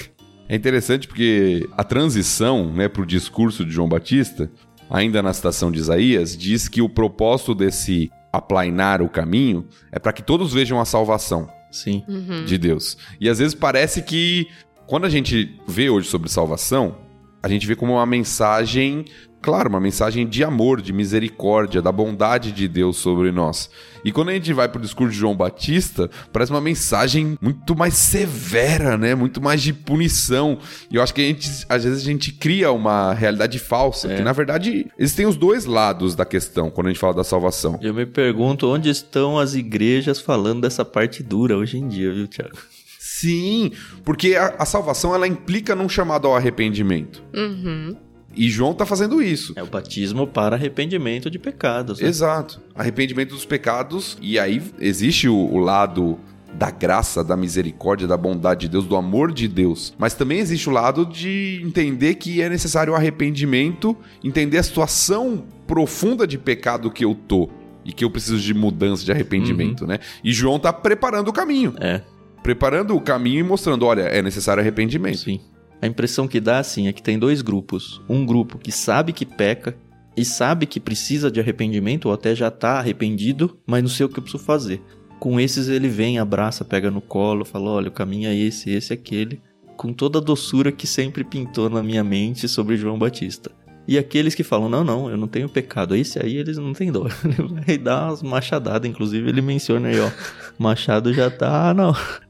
[0.49, 4.51] É interessante porque a transição né, para o discurso de João Batista,
[4.91, 10.13] ainda na citação de Isaías, diz que o propósito desse aplainar o caminho é para
[10.13, 11.49] que todos vejam a salvação.
[11.71, 12.05] Sim.
[12.07, 12.45] Uhum.
[12.45, 12.97] De Deus.
[13.21, 14.47] E às vezes parece que
[14.87, 16.97] quando a gente vê hoje sobre salvação,
[17.43, 19.05] a gente vê como uma mensagem,
[19.45, 23.69] claro, uma mensagem de amor, de misericórdia, da bondade de Deus sobre nós.
[24.03, 27.93] E quando a gente vai pro discurso de João Batista, parece uma mensagem muito mais
[27.93, 29.15] severa, né?
[29.15, 30.59] Muito mais de punição.
[30.91, 34.17] E eu acho que a gente, às vezes a gente cria uma realidade falsa, é.
[34.17, 37.79] que na verdade existem os dois lados da questão quando a gente fala da salvação.
[37.83, 42.27] Eu me pergunto onde estão as igrejas falando dessa parte dura hoje em dia, viu,
[42.27, 42.57] Tiago?
[42.99, 43.73] Sim,
[44.07, 47.23] porque a, a salvação ela implica num chamado ao arrependimento.
[47.35, 47.95] Uhum.
[48.37, 49.53] E João está fazendo isso.
[49.57, 52.01] É o batismo para arrependimento de pecados.
[52.01, 52.09] Né?
[52.09, 52.61] Exato.
[52.75, 54.17] Arrependimento dos pecados.
[54.21, 56.19] E aí existe o, o lado
[56.55, 59.95] da graça, da misericórdia, da bondade de Deus, do amor de Deus.
[59.99, 65.45] Mas também existe o lado de entender que é necessário o arrependimento, entender a situação
[65.67, 67.49] profunda de pecado que eu tô
[67.85, 69.89] e que eu preciso de mudança, de arrependimento, uhum.
[69.89, 69.99] né?
[70.23, 71.75] E João tá preparando o caminho.
[71.81, 72.01] É
[72.45, 75.17] preparando o caminho e mostrando, olha, é necessário arrependimento.
[75.17, 75.41] Sim.
[75.85, 78.01] A impressão que dá, assim, é que tem dois grupos.
[78.09, 79.77] Um grupo que sabe que peca
[80.17, 84.09] e sabe que precisa de arrependimento, ou até já está arrependido, mas não sei o
[84.09, 84.81] que eu preciso fazer.
[85.21, 88.95] Com esses ele vem, abraça, pega no colo, fala: olha, o caminho é esse, esse
[88.95, 89.43] é aquele.
[89.77, 93.51] Com toda a doçura que sempre pintou na minha mente sobre João Batista.
[93.87, 95.95] E aqueles que falam, não, não, eu não tenho pecado.
[95.95, 97.07] Esse aí eles não têm dó.
[97.23, 98.91] Ele vai dar umas machadadas.
[98.91, 100.11] Inclusive, ele menciona aí, ó.
[100.59, 101.77] Machado já tá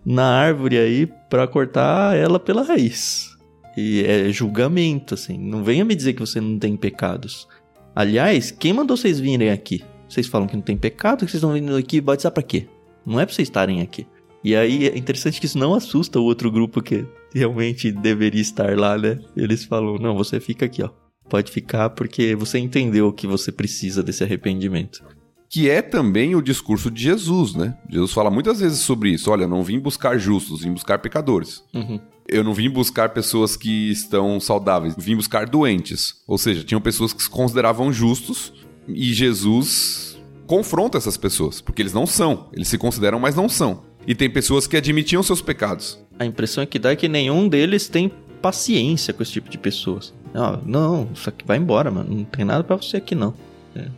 [0.04, 3.33] na árvore aí para cortar ela pela raiz.
[3.76, 5.38] E é julgamento, assim.
[5.38, 7.48] Não venha me dizer que você não tem pecados.
[7.94, 9.84] Aliás, quem mandou vocês virem aqui?
[10.08, 12.66] Vocês falam que não tem pecado, que vocês estão vindo aqui batizar pra quê?
[13.04, 14.06] Não é pra vocês estarem aqui.
[14.42, 18.78] E aí é interessante que isso não assusta o outro grupo que realmente deveria estar
[18.78, 19.18] lá, né?
[19.36, 20.90] Eles falam: não, você fica aqui, ó.
[21.28, 25.02] Pode ficar porque você entendeu que você precisa desse arrependimento.
[25.48, 27.76] Que é também o discurso de Jesus, né?
[27.88, 29.30] Jesus fala muitas vezes sobre isso.
[29.30, 31.64] Olha, não vim buscar justos, vim buscar pecadores.
[31.72, 32.00] Uhum.
[32.34, 36.16] Eu não vim buscar pessoas que estão saudáveis, vim buscar doentes.
[36.26, 38.52] Ou seja, tinham pessoas que se consideravam justos
[38.88, 42.48] e Jesus confronta essas pessoas, porque eles não são.
[42.52, 43.84] Eles se consideram, mas não são.
[44.04, 45.98] E tem pessoas que admitiam seus pecados.
[46.18, 48.10] A impressão é que dá é que nenhum deles tem
[48.42, 50.12] paciência com esse tipo de pessoas.
[50.34, 52.12] Não, não, isso aqui vai embora, mano.
[52.12, 53.32] Não tem nada para você aqui, não.
[53.76, 53.88] É.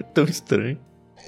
[0.00, 0.78] é tão estranho.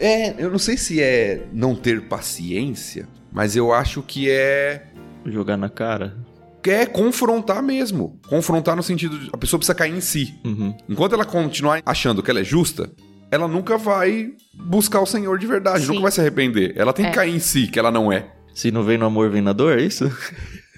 [0.01, 4.89] É, eu não sei se é não ter paciência, mas eu acho que é.
[5.27, 6.17] Jogar na cara.
[6.65, 8.21] É confrontar mesmo.
[8.29, 10.35] Confrontar no sentido de a pessoa precisa cair em si.
[10.45, 10.77] Uhum.
[10.89, 12.91] Enquanto ela continuar achando que ela é justa,
[13.31, 15.89] ela nunca vai buscar o Senhor de verdade, Sim.
[15.89, 16.73] nunca vai se arrepender.
[16.77, 17.09] Ela tem é.
[17.09, 18.33] que cair em si, que ela não é.
[18.55, 20.05] Se não vem no amor, vem na dor, é isso?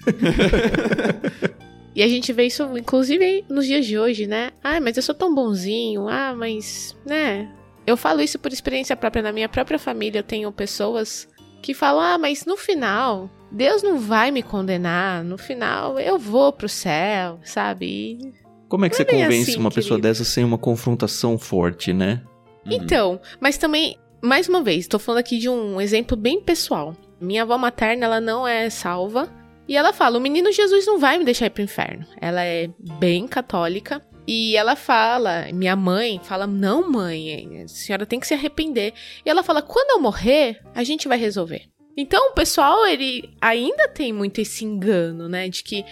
[1.95, 4.51] E a gente vê isso, inclusive, nos dias de hoje, né?
[4.61, 6.09] Ah, mas eu sou tão bonzinho.
[6.09, 7.49] Ah, mas, né?
[7.87, 9.23] Eu falo isso por experiência própria.
[9.23, 11.25] Na minha própria família, eu tenho pessoas
[11.61, 15.23] que falam: ah, mas no final, Deus não vai me condenar.
[15.23, 17.85] No final, eu vou pro céu, sabe?
[17.85, 18.33] E
[18.67, 20.09] Como é que você convence assim, uma pessoa querido.
[20.09, 22.21] dessa sem uma confrontação forte, né?
[22.65, 26.93] Então, mas também, mais uma vez, tô falando aqui de um exemplo bem pessoal.
[27.21, 29.29] Minha avó materna, ela não é salva.
[29.69, 32.05] E ela fala: o menino Jesus não vai me deixar ir pro inferno.
[32.19, 34.01] Ela é bem católica.
[34.27, 38.93] E ela fala, minha mãe fala: Não, mãe, a senhora tem que se arrepender.
[39.25, 41.69] E ela fala: Quando eu morrer, a gente vai resolver.
[41.97, 45.47] Então o pessoal, ele ainda tem muito esse engano, né?
[45.47, 45.85] De que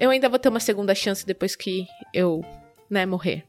[0.00, 2.44] eu ainda vou ter uma segunda chance depois que eu,
[2.90, 3.44] né, morrer.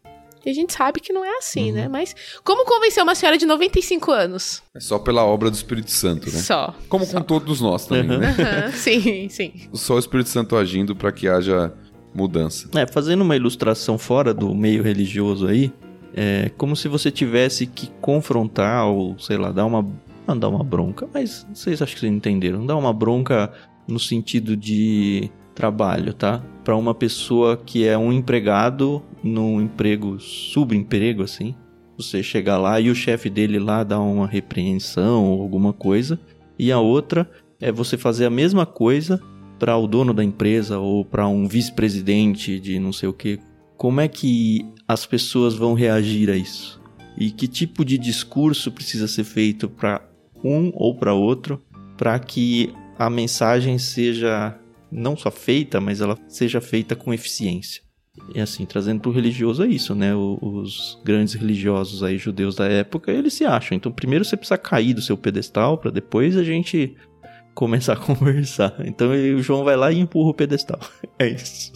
[0.45, 1.85] E a gente sabe que não é assim, né?
[1.85, 1.85] uhum.
[1.85, 1.87] né?
[1.87, 4.61] Mas como convencer uma senhora de 95 anos?
[4.75, 6.39] É só pela obra do Espírito Santo, né?
[6.39, 6.75] Só.
[6.87, 7.17] Como só.
[7.17, 8.19] com todos nós também, uhum.
[8.19, 8.65] né?
[8.67, 8.71] Uhum.
[8.77, 9.53] Sim, sim.
[9.73, 11.73] Só o Espírito Santo agindo para que haja
[12.13, 12.69] mudança.
[12.75, 15.73] É, fazendo uma ilustração fora do meio religioso aí,
[16.13, 19.83] é como se você tivesse que confrontar ou, sei lá, dar uma
[20.27, 23.51] não dar uma bronca, mas vocês acho que vocês entenderam, dar uma bronca
[23.87, 26.43] no sentido de trabalho, tá?
[26.63, 31.55] Para uma pessoa que é um empregado num emprego, subemprego, assim.
[31.97, 36.19] Você chegar lá e o chefe dele lá dá uma repreensão ou alguma coisa.
[36.59, 37.29] E a outra
[37.61, 39.21] é você fazer a mesma coisa
[39.57, 43.39] para o dono da empresa ou para um vice-presidente de não sei o que.
[43.77, 46.81] Como é que as pessoas vão reagir a isso?
[47.17, 50.01] E que tipo de discurso precisa ser feito para
[50.45, 51.61] um ou para outro
[51.97, 54.57] para que a mensagem seja
[54.91, 57.83] não só feita, mas ela seja feita com eficiência.
[58.33, 60.15] E assim, trazendo para o religioso é isso, né?
[60.15, 63.75] Os grandes religiosos aí, judeus da época, eles se acham.
[63.75, 66.95] Então, primeiro você precisa cair do seu pedestal para depois a gente
[67.53, 68.75] começar a conversar.
[68.85, 70.79] Então, o João vai lá e empurra o pedestal.
[71.19, 71.71] É isso.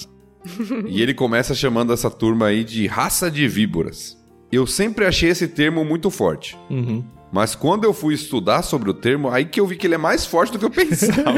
[0.87, 4.17] e ele começa chamando essa turma aí de raça de víboras.
[4.51, 6.57] Eu sempre achei esse termo muito forte.
[6.69, 7.03] Uhum.
[7.31, 9.99] Mas quando eu fui estudar sobre o termo, aí que eu vi que ele é
[9.99, 11.33] mais forte do que eu pensava.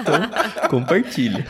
[0.00, 1.46] então, compartilha.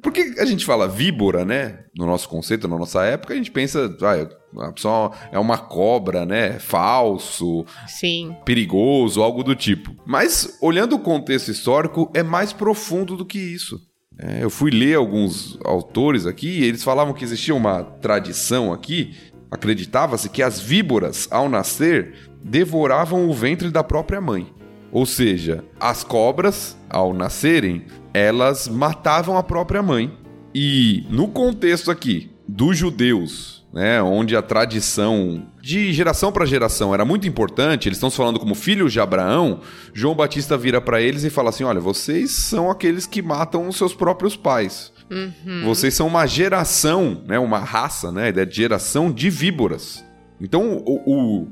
[0.00, 1.80] Porque a gente fala víbora, né?
[1.96, 6.24] No nosso conceito, na nossa época, a gente pensa, ah, a pessoa é uma cobra,
[6.24, 6.58] né?
[6.58, 8.36] Falso, Sim.
[8.44, 9.94] perigoso, algo do tipo.
[10.06, 13.78] Mas, olhando o contexto histórico, é mais profundo do que isso.
[14.18, 19.16] É, eu fui ler alguns autores aqui e eles falavam que existia uma tradição aqui.
[19.50, 24.52] Acreditava-se que as víboras, ao nascer, devoravam o ventre da própria mãe.
[24.90, 30.12] Ou seja, as cobras, ao nascerem, elas matavam a própria mãe.
[30.54, 37.04] E no contexto aqui dos judeus, né, onde a tradição de geração para geração era
[37.06, 39.60] muito importante, eles estão se falando como filhos de Abraão,
[39.94, 43.76] João Batista vira para eles e fala assim: olha, vocês são aqueles que matam os
[43.76, 44.92] seus próprios pais.
[45.10, 45.64] Uhum.
[45.64, 50.04] Vocês são uma geração, né, uma raça, né, a ideia de geração de víboras.
[50.40, 51.48] Então, o, o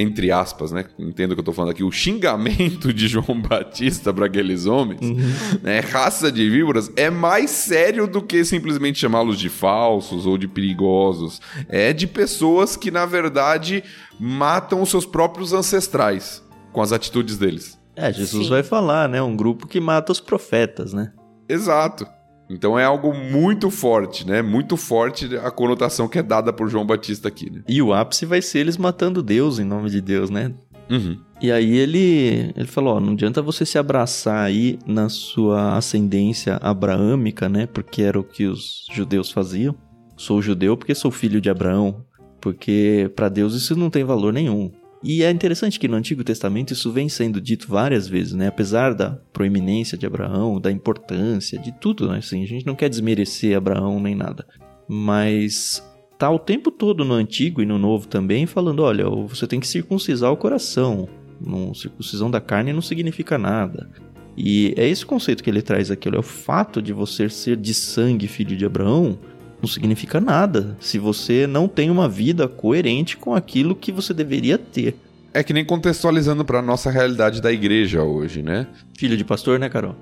[0.00, 0.84] entre aspas, né?
[0.98, 5.02] Entendo o que eu tô falando aqui, o xingamento de João Batista para aqueles homens,
[5.02, 5.60] uhum.
[5.62, 5.80] né?
[5.80, 11.40] Raça de víboras, é mais sério do que simplesmente chamá-los de falsos ou de perigosos.
[11.68, 13.84] É de pessoas que, na verdade,
[14.18, 17.78] matam os seus próprios ancestrais com as atitudes deles.
[17.94, 18.50] É, Jesus Sim.
[18.50, 19.20] vai falar, né?
[19.20, 21.12] Um grupo que mata os profetas, né?
[21.48, 22.06] Exato.
[22.50, 24.42] Então é algo muito forte, né?
[24.42, 27.48] Muito forte a conotação que é dada por João Batista aqui.
[27.48, 27.62] Né?
[27.68, 30.52] E o ápice vai ser eles matando Deus em nome de Deus, né?
[30.90, 31.16] Uhum.
[31.40, 36.56] E aí ele, ele falou, ó, não adianta você se abraçar aí na sua ascendência
[36.56, 37.66] abraâmica, né?
[37.66, 39.74] Porque era o que os judeus faziam.
[40.16, 42.04] Sou judeu porque sou filho de Abraão.
[42.40, 44.72] Porque para Deus isso não tem valor nenhum.
[45.02, 48.48] E é interessante que no Antigo Testamento isso vem sendo dito várias vezes, né?
[48.48, 52.18] Apesar da proeminência de Abraão, da importância de tudo, né?
[52.18, 54.46] Assim, a gente não quer desmerecer Abraão nem nada.
[54.86, 55.82] Mas
[56.18, 59.66] tá o tempo todo no Antigo e no Novo também falando, olha, você tem que
[59.66, 61.08] circuncisar o coração.
[61.40, 63.88] Não, circuncisão da carne não significa nada.
[64.36, 67.72] E é esse conceito que ele traz aqui, olha, o fato de você ser de
[67.72, 69.18] sangue filho de Abraão
[69.60, 74.58] não significa nada se você não tem uma vida coerente com aquilo que você deveria
[74.58, 74.96] ter.
[75.32, 78.66] É que nem contextualizando para nossa realidade da igreja hoje, né?
[78.98, 79.94] Filho de pastor, né, Carol?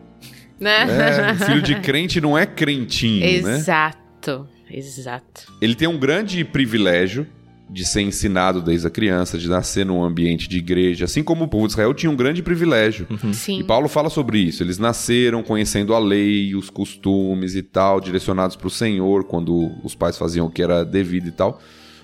[0.59, 0.87] Né?
[1.31, 3.57] É, filho de crente não é crentinho, Exato, né?
[3.59, 5.53] Exato, exato.
[5.61, 7.27] Ele tem um grande privilégio
[7.71, 11.49] de ser ensinado desde a criança, de nascer num ambiente de igreja, assim como o
[11.49, 13.07] povo de Israel tinha um grande privilégio.
[13.11, 13.33] Uhum.
[13.33, 13.61] Sim.
[13.61, 14.63] E Paulo fala sobre isso.
[14.63, 19.95] Eles nasceram conhecendo a lei, os costumes e tal, direcionados para o Senhor quando os
[19.95, 21.61] pais faziam o que era devido e tal.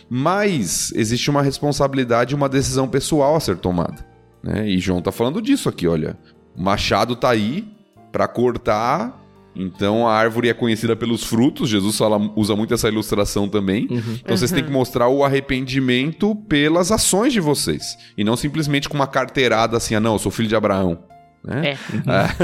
[0.09, 4.07] Mas existe uma responsabilidade e uma decisão pessoal a ser tomada.
[4.43, 4.69] Né?
[4.69, 6.19] E João tá falando disso aqui, olha.
[6.55, 7.67] O machado tá aí
[8.13, 9.24] para cortar
[9.55, 13.87] então a árvore é conhecida pelos frutos, Jesus fala, usa muito essa ilustração também.
[13.91, 14.19] Uhum.
[14.23, 14.57] Então vocês uhum.
[14.57, 17.97] têm que mostrar o arrependimento pelas ações de vocês.
[18.17, 20.99] E não simplesmente com uma carteirada assim, ah não, eu sou filho de Abraão.
[21.45, 21.63] Né?
[21.67, 21.77] É.
[22.11, 22.35] é.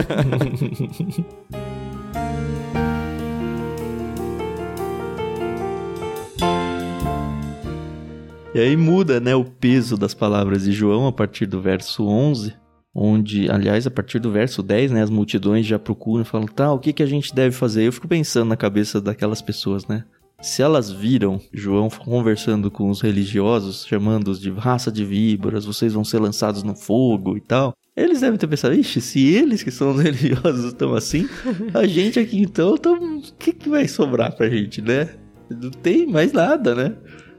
[8.52, 12.52] E aí muda, né, o peso das palavras de João a partir do verso 11,
[12.94, 16.72] onde, aliás, a partir do verso 10, né, as multidões já procuram e falam, tá,
[16.72, 17.84] o que, que a gente deve fazer?
[17.84, 20.04] Eu fico pensando na cabeça daquelas pessoas, né?
[20.42, 26.02] Se elas viram João conversando com os religiosos, chamando-os de raça de víboras, vocês vão
[26.02, 29.90] ser lançados no fogo e tal, eles devem ter pensado, ixi, se eles que são
[29.90, 31.28] os religiosos estão assim,
[31.74, 35.10] a gente aqui então, então o que, que vai sobrar pra gente, né?
[35.50, 36.96] Não tem mais nada, né?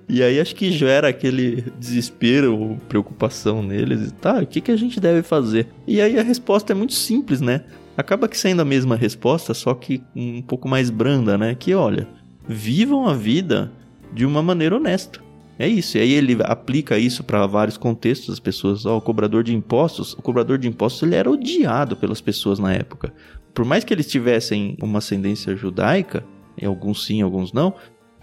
[0.07, 4.11] E aí acho que gera aquele desespero, preocupação neles.
[4.19, 5.67] Tá, o que, que a gente deve fazer?
[5.87, 7.63] E aí a resposta é muito simples, né?
[7.95, 11.55] Acaba que sendo a mesma resposta, só que um pouco mais branda, né?
[11.55, 12.07] Que olha,
[12.47, 13.71] vivam a vida
[14.13, 15.19] de uma maneira honesta.
[15.59, 15.97] É isso.
[15.97, 18.33] E aí ele aplica isso para vários contextos.
[18.33, 22.19] As pessoas, ó, o cobrador de impostos, o cobrador de impostos ele era odiado pelas
[22.19, 23.13] pessoas na época.
[23.53, 26.25] Por mais que eles tivessem uma ascendência judaica,
[26.65, 27.75] alguns sim, alguns não,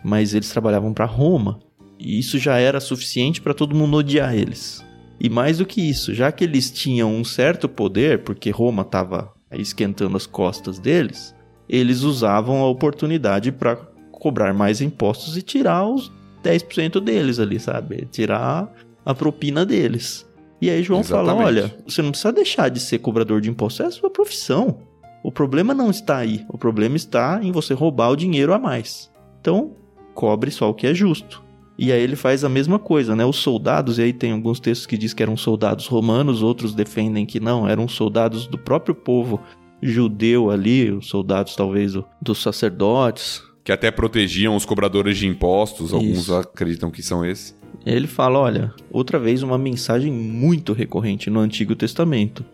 [0.05, 1.61] mas eles trabalhavam para Roma.
[1.99, 4.85] E isso já era suficiente para todo mundo odiar eles.
[5.21, 9.33] E mais do que isso, já que eles tinham um certo poder, porque Roma estava
[9.53, 11.35] esquentando as costas deles,
[11.69, 13.77] eles usavam a oportunidade para
[14.13, 18.07] cobrar mais impostos e tirar os 10% deles ali, sabe?
[18.11, 18.73] Tirar
[19.05, 20.29] a propina deles.
[20.61, 21.37] E aí João Exatamente.
[21.37, 24.79] fala: olha, você não precisa deixar de ser cobrador de impostos, é a sua profissão.
[25.23, 26.45] O problema não está aí.
[26.49, 29.11] O problema está em você roubar o dinheiro a mais.
[29.41, 29.73] Então,
[30.15, 31.43] cobre só o que é justo.
[31.79, 33.25] E aí ele faz a mesma coisa, né?
[33.25, 37.25] Os soldados, e aí tem alguns textos que diz que eram soldados romanos, outros defendem
[37.25, 39.41] que não, eram soldados do próprio povo
[39.81, 43.41] judeu ali, os soldados talvez dos sacerdotes.
[43.63, 45.95] Que até protegiam os cobradores de impostos, Isso.
[45.95, 47.57] alguns acreditam que são esses.
[47.87, 52.45] Ele fala, olha, outra vez uma mensagem muito recorrente no Antigo Testamento,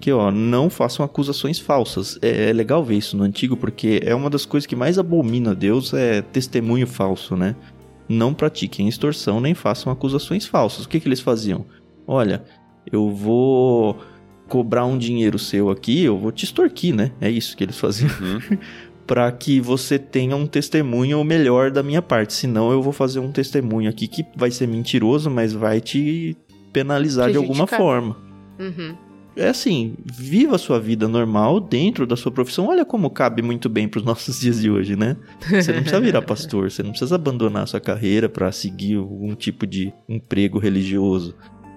[0.00, 2.18] que ó, não façam acusações falsas.
[2.20, 5.54] É, é, legal ver isso no Antigo porque é uma das coisas que mais abomina
[5.54, 7.54] Deus é testemunho falso, né?
[8.12, 10.84] Não pratiquem extorsão nem façam acusações falsas.
[10.84, 11.66] O que, que eles faziam?
[12.06, 12.44] Olha,
[12.90, 13.98] eu vou
[14.48, 17.12] cobrar um dinheiro seu aqui, eu vou te extorquir, né?
[17.20, 18.10] É isso que eles faziam.
[18.20, 18.58] Uhum.
[19.06, 22.32] para que você tenha um testemunho melhor da minha parte.
[22.32, 26.36] Senão eu vou fazer um testemunho aqui que vai ser mentiroso, mas vai te
[26.72, 28.16] penalizar de alguma forma.
[28.58, 28.96] Uhum
[29.36, 32.66] é assim, viva a sua vida normal dentro da sua profissão.
[32.66, 35.16] Olha como cabe muito bem para os nossos dias de hoje, né?
[35.40, 39.34] Você não precisa virar pastor, você não precisa abandonar a sua carreira para seguir algum
[39.34, 41.34] tipo de emprego religioso.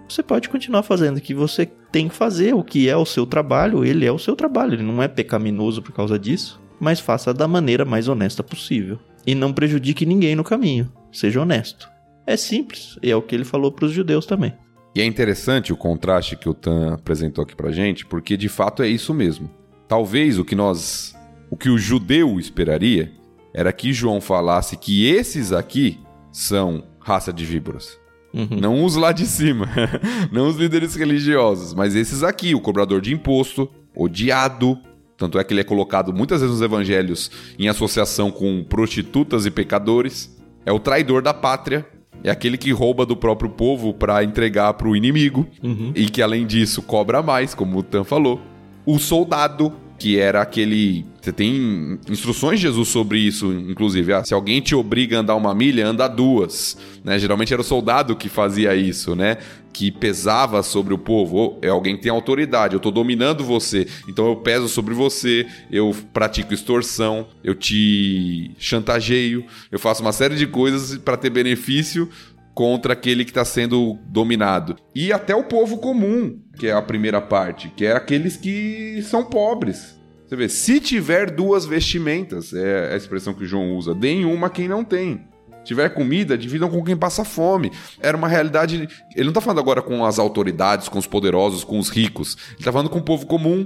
[0.07, 3.25] Você pode continuar fazendo o que você tem que fazer, o que é o seu
[3.25, 7.33] trabalho, ele é o seu trabalho, ele não é pecaminoso por causa disso, mas faça
[7.33, 8.99] da maneira mais honesta possível.
[9.25, 11.89] E não prejudique ninguém no caminho, seja honesto.
[12.27, 14.53] É simples, e é o que ele falou para os judeus também.
[14.95, 18.81] E é interessante o contraste que o Tan apresentou aqui pra gente, porque de fato
[18.81, 19.49] é isso mesmo.
[19.89, 21.13] Talvez o que nós.
[21.51, 23.11] O que o judeu esperaria
[23.53, 25.99] era que João falasse que esses aqui
[26.31, 27.99] são raça de víboras.
[28.33, 28.59] Uhum.
[28.59, 29.69] Não os lá de cima,
[30.31, 34.77] não os líderes religiosos, mas esses aqui, o cobrador de imposto, odiado.
[35.17, 39.51] Tanto é que ele é colocado muitas vezes nos evangelhos em associação com prostitutas e
[39.51, 40.35] pecadores.
[40.65, 41.85] É o traidor da pátria,
[42.25, 45.91] é aquele que rouba do próprio povo para entregar para o inimigo uhum.
[45.95, 48.41] e que além disso cobra mais, como o Tan falou.
[48.83, 51.05] O soldado, que era aquele.
[51.25, 54.13] Você tem instruções de Jesus sobre isso, inclusive.
[54.13, 56.77] Ah, se alguém te obriga a andar uma milha, anda duas.
[57.03, 57.17] Né?
[57.17, 59.37] Geralmente era o soldado que fazia isso, né?
[59.73, 61.57] Que pesava sobre o povo.
[61.63, 62.75] É alguém que tem autoridade.
[62.75, 65.47] Eu estou dominando você, então eu peso sobre você.
[65.71, 67.27] Eu pratico extorsão.
[67.43, 69.47] Eu te chantageio.
[69.71, 72.07] Eu faço uma série de coisas para ter benefício
[72.53, 74.75] contra aquele que está sendo dominado.
[74.93, 79.25] E até o povo comum, que é a primeira parte, que é aqueles que são
[79.25, 79.95] pobres.
[80.27, 84.67] Você vê, se tiver duas vestimentas, é a expressão que João usa, deem uma quem
[84.67, 85.27] não tem.
[85.63, 87.71] Tiver comida, dividam com quem passa fome.
[87.99, 88.87] Era uma realidade.
[89.15, 92.37] Ele não está falando agora com as autoridades, com os poderosos, com os ricos.
[92.49, 93.65] Ele está falando com o povo comum.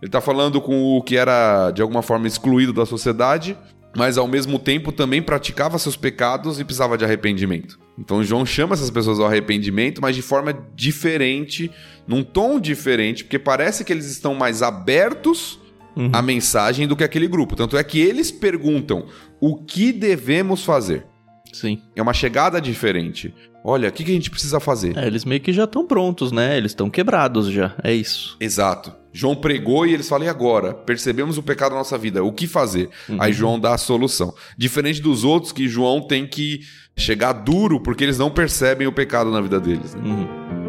[0.00, 3.56] Ele está falando com o que era de alguma forma excluído da sociedade
[3.96, 7.78] mas ao mesmo tempo também praticava seus pecados e precisava de arrependimento.
[7.98, 11.70] Então João chama essas pessoas ao arrependimento, mas de forma diferente,
[12.06, 15.59] num tom diferente, porque parece que eles estão mais abertos
[15.96, 16.10] uhum.
[16.12, 17.56] à mensagem do que aquele grupo.
[17.56, 19.06] Tanto é que eles perguntam
[19.40, 21.06] o que devemos fazer.
[21.52, 21.82] Sim.
[21.96, 23.34] É uma chegada diferente.
[23.64, 24.96] Olha, o que, que a gente precisa fazer?
[24.96, 26.56] É, eles meio que já estão prontos, né?
[26.56, 27.74] Eles estão quebrados já.
[27.82, 28.36] É isso.
[28.40, 28.94] Exato.
[29.12, 30.72] João pregou e eles falam, e agora?
[30.72, 32.90] Percebemos o pecado na nossa vida, o que fazer?
[33.08, 33.16] Uhum.
[33.20, 34.32] Aí João dá a solução.
[34.56, 36.60] Diferente dos outros que João tem que
[36.96, 39.94] chegar duro porque eles não percebem o pecado na vida deles.
[39.94, 40.02] Né?
[40.04, 40.59] Uhum.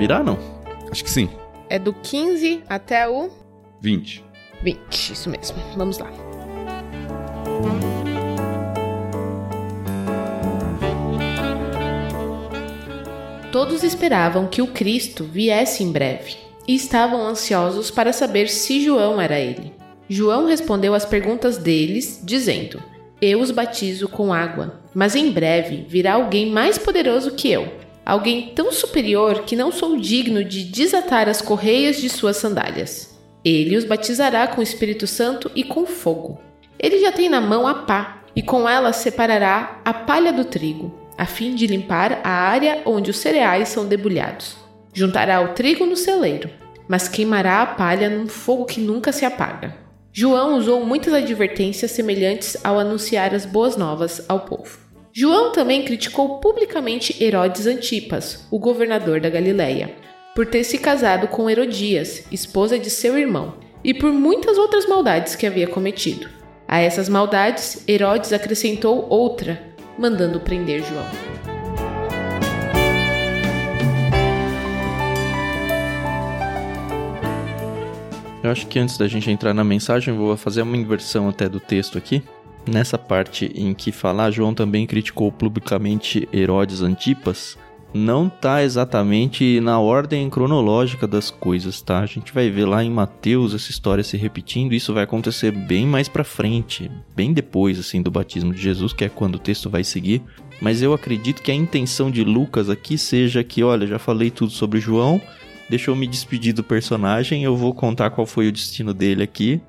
[0.00, 0.38] Virar, não?
[0.90, 1.28] Acho que sim.
[1.68, 3.30] É do 15 até o
[3.82, 4.24] 20.
[4.62, 5.58] 20, isso mesmo.
[5.76, 6.10] Vamos lá.
[13.52, 16.36] Todos esperavam que o Cristo viesse em breve
[16.66, 19.74] e estavam ansiosos para saber se João era ele.
[20.08, 22.82] João respondeu às perguntas deles, dizendo:
[23.20, 28.48] Eu os batizo com água, mas em breve virá alguém mais poderoso que eu alguém
[28.56, 33.16] tão superior que não sou digno de desatar as correias de suas sandálias.
[33.44, 36.40] Ele os batizará com o Espírito Santo e com fogo.
[36.76, 40.92] Ele já tem na mão a pá, e com ela separará a palha do trigo,
[41.16, 44.56] a fim de limpar a área onde os cereais são debulhados.
[44.92, 46.50] Juntará o trigo no celeiro,
[46.88, 49.76] mas queimará a palha num fogo que nunca se apaga.
[50.12, 54.89] João usou muitas advertências semelhantes ao anunciar as boas novas ao povo.
[55.12, 59.92] João também criticou publicamente Herodes Antipas, o governador da Galileia,
[60.36, 65.34] por ter se casado com Herodias, esposa de seu irmão, e por muitas outras maldades
[65.34, 66.28] que havia cometido.
[66.68, 69.60] A essas maldades, Herodes acrescentou outra,
[69.98, 71.06] mandando prender João.
[78.44, 81.58] Eu acho que antes da gente entrar na mensagem, vou fazer uma inversão até do
[81.58, 82.22] texto aqui
[82.70, 87.58] nessa parte em que fala, João também criticou publicamente Herodes Antipas,
[87.92, 91.98] não tá exatamente na ordem cronológica das coisas, tá?
[91.98, 95.86] A gente vai ver lá em Mateus essa história se repetindo, isso vai acontecer bem
[95.86, 99.68] mais para frente, bem depois assim do batismo de Jesus, que é quando o texto
[99.68, 100.22] vai seguir.
[100.60, 104.52] Mas eu acredito que a intenção de Lucas aqui seja que, olha, já falei tudo
[104.52, 105.20] sobre João,
[105.68, 109.60] deixa eu me despedir do personagem, eu vou contar qual foi o destino dele aqui,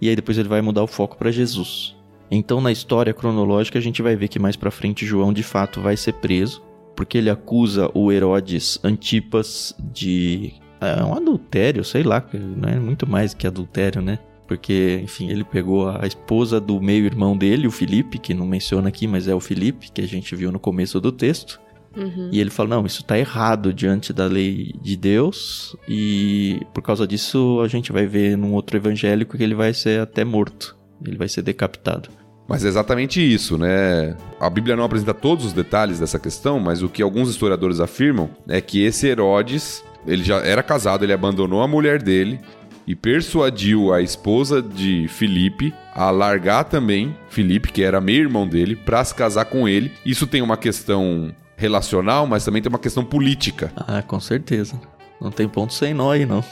[0.00, 1.99] e aí depois ele vai mudar o foco para Jesus.
[2.30, 5.80] Então, na história cronológica, a gente vai ver que mais para frente João de fato
[5.80, 6.62] vai ser preso,
[6.94, 13.08] porque ele acusa o Herodes Antipas de é, um adultério, sei lá, não é muito
[13.08, 14.18] mais que adultério, né?
[14.46, 19.06] Porque, enfim, ele pegou a esposa do meio-irmão dele, o Felipe, que não menciona aqui,
[19.06, 21.60] mas é o Felipe, que a gente viu no começo do texto.
[21.96, 22.30] Uhum.
[22.32, 27.06] E ele fala: não, isso está errado diante da lei de Deus, e por causa
[27.06, 31.16] disso a gente vai ver num outro evangélico que ele vai ser até morto, ele
[31.16, 32.08] vai ser decapitado.
[32.50, 34.16] Mas é exatamente isso, né?
[34.40, 38.28] A Bíblia não apresenta todos os detalhes dessa questão, mas o que alguns historiadores afirmam
[38.48, 42.40] é que esse Herodes, ele já era casado, ele abandonou a mulher dele
[42.88, 49.04] e persuadiu a esposa de Filipe a largar também Filipe, que era meio-irmão dele, para
[49.04, 49.92] se casar com ele.
[50.04, 53.72] Isso tem uma questão relacional, mas também tem uma questão política.
[53.76, 54.74] Ah, com certeza.
[55.20, 56.42] Não tem ponto sem nó aí, não.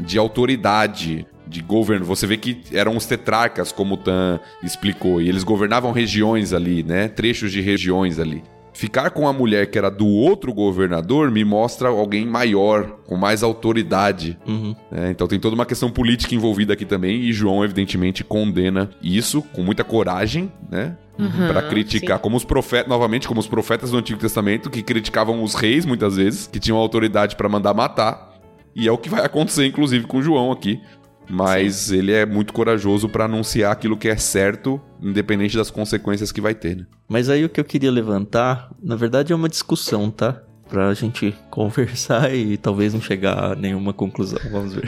[0.00, 1.24] de autoridade,
[1.54, 2.04] de governo.
[2.04, 6.82] Você vê que eram os tetrarcas, como o Tan explicou, e eles governavam regiões ali,
[6.82, 7.06] né?
[7.08, 8.42] Trechos de regiões ali.
[8.72, 13.44] Ficar com a mulher que era do outro governador me mostra alguém maior, com mais
[13.44, 14.36] autoridade.
[14.44, 14.74] Uhum.
[14.90, 15.12] né?
[15.12, 19.62] Então tem toda uma questão política envolvida aqui também, e João, evidentemente, condena isso com
[19.62, 20.96] muita coragem, né?
[21.16, 22.22] Uhum, Pra criticar, sim.
[22.24, 26.16] como os profetas, novamente, como os profetas do Antigo Testamento, que criticavam os reis muitas
[26.16, 28.34] vezes, que tinham autoridade pra mandar matar.
[28.74, 30.80] E é o que vai acontecer, inclusive, com João aqui.
[31.28, 36.40] Mas ele é muito corajoso pra anunciar aquilo que é certo, independente das consequências que
[36.40, 36.86] vai ter, né?
[37.08, 40.42] Mas aí o que eu queria levantar, na verdade é uma discussão, tá?
[40.68, 44.84] Pra gente conversar e talvez não chegar a nenhuma conclusão, vamos ver.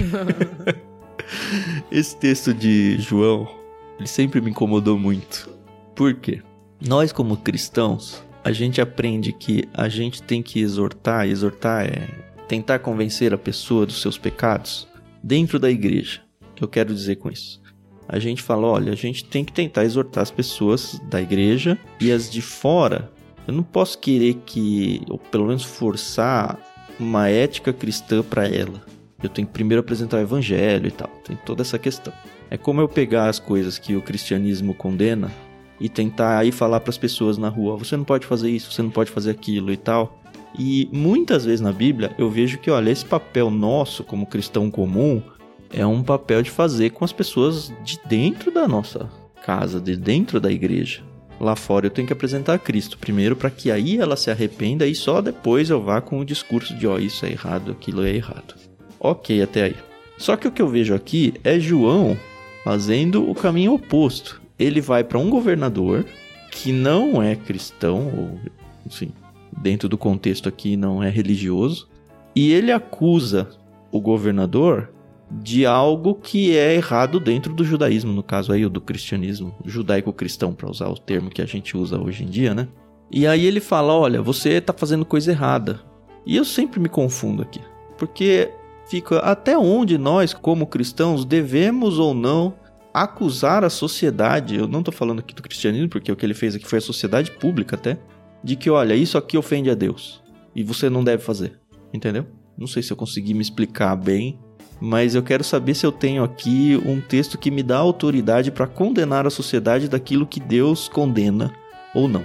[1.90, 3.48] Esse texto de João,
[3.98, 5.48] ele sempre me incomodou muito.
[5.94, 6.42] Por quê?
[6.86, 12.78] Nós como cristãos, a gente aprende que a gente tem que exortar, exortar é tentar
[12.78, 14.86] convencer a pessoa dos seus pecados
[15.22, 16.25] dentro da igreja.
[16.56, 17.60] Que eu quero dizer com isso?
[18.08, 22.10] A gente fala, olha, a gente tem que tentar exortar as pessoas da igreja e
[22.10, 23.12] as de fora.
[23.46, 26.58] Eu não posso querer que, ou pelo menos forçar
[26.98, 28.82] uma ética cristã para ela.
[29.22, 31.08] Eu tenho que primeiro apresentar o evangelho e tal.
[31.24, 32.12] Tem toda essa questão.
[32.50, 35.30] É como eu pegar as coisas que o cristianismo condena
[35.80, 38.82] e tentar aí falar para as pessoas na rua, você não pode fazer isso, você
[38.82, 40.22] não pode fazer aquilo e tal.
[40.58, 45.22] E muitas vezes na Bíblia eu vejo que, olha, esse papel nosso como cristão comum
[45.72, 49.08] é um papel de fazer com as pessoas de dentro da nossa
[49.44, 51.02] casa, de dentro da igreja.
[51.38, 54.94] Lá fora eu tenho que apresentar Cristo primeiro para que aí ela se arrependa e
[54.94, 58.54] só depois eu vá com o discurso de ó, isso é errado, aquilo é errado.
[58.98, 59.76] Ok, até aí.
[60.16, 62.16] Só que o que eu vejo aqui é João
[62.64, 64.40] fazendo o caminho oposto.
[64.58, 66.06] Ele vai para um governador
[66.50, 68.40] que não é cristão, ou
[68.86, 69.12] enfim,
[69.52, 71.88] dentro do contexto aqui não é religioso,
[72.34, 73.48] e ele acusa
[73.92, 74.90] o governador
[75.30, 80.54] de algo que é errado dentro do judaísmo, no caso aí o do cristianismo, judaico-cristão,
[80.54, 82.68] para usar o termo que a gente usa hoje em dia, né?
[83.10, 85.80] E aí ele fala: olha, você tá fazendo coisa errada.
[86.24, 87.60] E eu sempre me confundo aqui,
[87.96, 88.50] porque
[88.88, 92.54] fica até onde nós, como cristãos, devemos ou não
[92.92, 94.56] acusar a sociedade.
[94.56, 96.82] Eu não tô falando aqui do cristianismo, porque o que ele fez aqui foi a
[96.82, 97.98] sociedade pública até,
[98.42, 100.22] de que olha, isso aqui ofende a Deus
[100.54, 101.60] e você não deve fazer,
[101.92, 102.26] entendeu?
[102.56, 104.38] Não sei se eu consegui me explicar bem,
[104.80, 108.66] mas eu quero saber se eu tenho aqui um texto que me dá autoridade para
[108.66, 111.52] condenar a sociedade daquilo que Deus condena
[111.94, 112.24] ou não.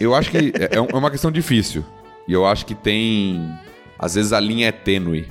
[0.00, 1.84] Eu acho que é é uma questão difícil.
[2.26, 3.50] E eu acho que tem.
[3.98, 5.26] Às vezes a linha é tênue.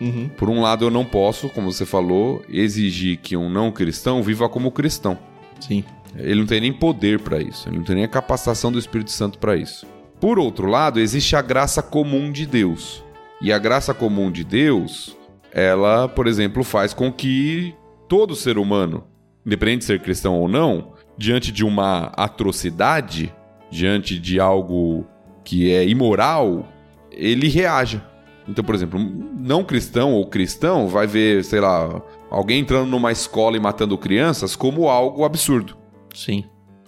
[0.00, 0.30] Uhum.
[0.36, 4.48] Por um lado, eu não posso, como você falou, exigir que um não cristão viva
[4.48, 5.18] como cristão.
[5.60, 5.84] Sim.
[6.16, 9.10] Ele não tem nem poder para isso, ele não tem nem a capacitação do Espírito
[9.10, 9.86] Santo para isso.
[10.18, 13.04] Por outro lado, existe a graça comum de Deus.
[13.40, 15.16] E a graça comum de Deus,
[15.52, 17.74] ela, por exemplo, faz com que
[18.08, 19.04] todo ser humano,
[19.44, 23.32] independente de ser cristão ou não, diante de uma atrocidade,
[23.70, 25.06] diante de algo
[25.44, 26.68] que é imoral,
[27.10, 28.04] ele reaja.
[28.48, 33.56] Então, por exemplo, não cristão ou cristão vai ver, sei lá, alguém entrando numa escola
[33.56, 35.76] e matando crianças como algo absurdo
[36.14, 36.44] Sim.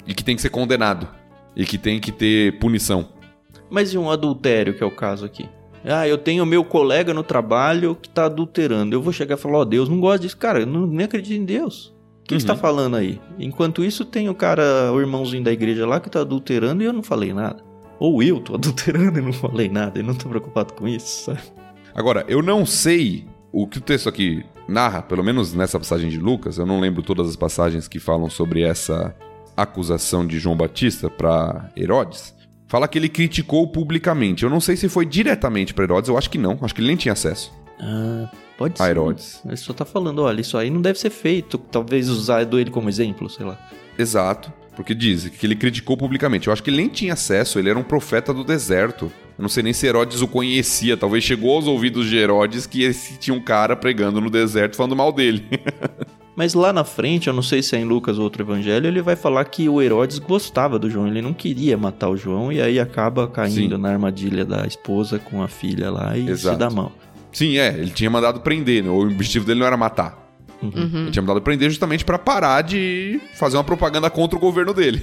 [0.07, 1.09] e que tem que ser condenado
[1.55, 3.09] e que tem que ter punição.
[3.71, 5.49] Mas e um adultério, que é o caso aqui?
[5.85, 8.95] Ah, eu tenho meu colega no trabalho que tá adulterando.
[8.95, 10.37] Eu vou chegar e falar, ó, Deus não gosta disso.
[10.37, 11.93] Cara, eu não, nem acredito em Deus.
[12.21, 12.59] O que, tá Uhum.
[12.59, 13.21] falando aí?
[13.39, 16.93] Enquanto isso, tem o cara, o irmãozinho da igreja lá que tá adulterando e eu
[16.93, 17.63] não falei nada.
[17.99, 19.99] Ou eu tô adulterando e não falei nada.
[19.99, 21.41] Eu não tô preocupado com isso, sabe?
[21.95, 26.19] Agora, eu não sei o que o texto aqui narra, pelo menos nessa passagem de
[26.19, 29.15] Lucas, eu não lembro todas as passagens que falam sobre essa
[29.57, 32.35] acusação de João Batista para Herodes.
[32.73, 34.45] Fala que ele criticou publicamente.
[34.45, 36.89] Eu não sei se foi diretamente para Herodes, eu acho que não, acho que ele
[36.89, 38.91] nem tinha acesso Ah, pode a ser.
[38.91, 39.43] Herodes.
[39.45, 41.59] Ele só tá falando, olha, isso aí não deve ser feito.
[41.59, 43.59] Talvez usar ele como exemplo, sei lá.
[43.99, 46.47] Exato, porque diz que ele criticou publicamente.
[46.47, 49.13] Eu acho que ele nem tinha acesso, ele era um profeta do deserto.
[49.37, 52.85] Eu não sei nem se Herodes o conhecia, talvez chegou aos ouvidos de Herodes que
[52.85, 55.45] esse tinha um cara pregando no deserto falando mal dele.
[56.35, 59.03] Mas lá na frente, eu não sei se é em Lucas ou outro evangelho, ele
[59.03, 62.61] vai falar que o Herodes gostava do João, ele não queria matar o João e
[62.61, 63.83] aí acaba caindo Sim.
[63.83, 66.59] na armadilha da esposa com a filha lá e se Exato.
[66.59, 66.91] dá mal.
[67.31, 68.91] Sim, é, ele tinha mandado prender, né?
[68.91, 70.23] o objetivo dele não era matar.
[70.63, 71.03] Uhum.
[71.03, 75.03] Ele tinha mandado prender justamente pra parar de fazer uma propaganda contra o governo dele.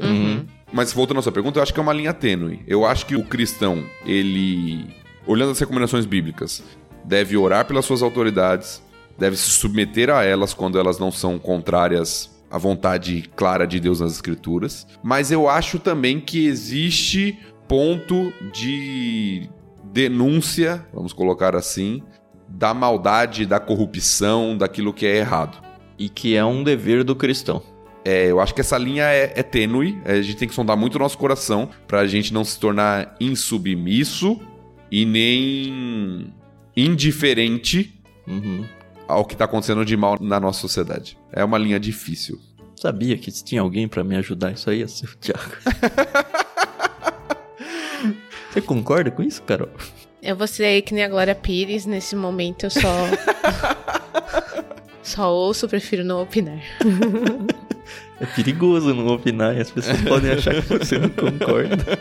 [0.00, 0.44] Uhum.
[0.72, 2.60] Mas voltando à sua pergunta, eu acho que é uma linha tênue.
[2.66, 4.86] Eu acho que o cristão, ele,
[5.26, 6.62] olhando as recomendações bíblicas,
[7.04, 8.82] deve orar pelas suas autoridades,
[9.22, 14.00] deve se submeter a elas quando elas não são contrárias à vontade clara de Deus
[14.00, 14.84] nas Escrituras.
[15.00, 19.48] Mas eu acho também que existe ponto de
[19.92, 22.02] denúncia, vamos colocar assim,
[22.48, 25.62] da maldade, da corrupção, daquilo que é errado.
[25.96, 27.62] E que é um dever do cristão.
[28.04, 30.96] É, eu acho que essa linha é, é tênue, a gente tem que sondar muito
[30.96, 34.40] o nosso coração pra gente não se tornar insubmisso
[34.90, 36.34] e nem
[36.76, 38.64] indiferente Uhum.
[39.06, 41.18] Ao que tá acontecendo de mal na nossa sociedade.
[41.32, 42.40] É uma linha difícil.
[42.80, 45.56] Sabia que se tinha alguém pra me ajudar, isso aí ia ser o Thiago.
[48.50, 49.70] Você concorda com isso, Carol?
[50.22, 52.80] Eu vou ser que nem a Glória Pires, nesse momento eu só.
[55.02, 56.60] só ouço, prefiro não opinar.
[58.20, 61.98] É perigoso não opinar e as pessoas podem achar que você não concorda.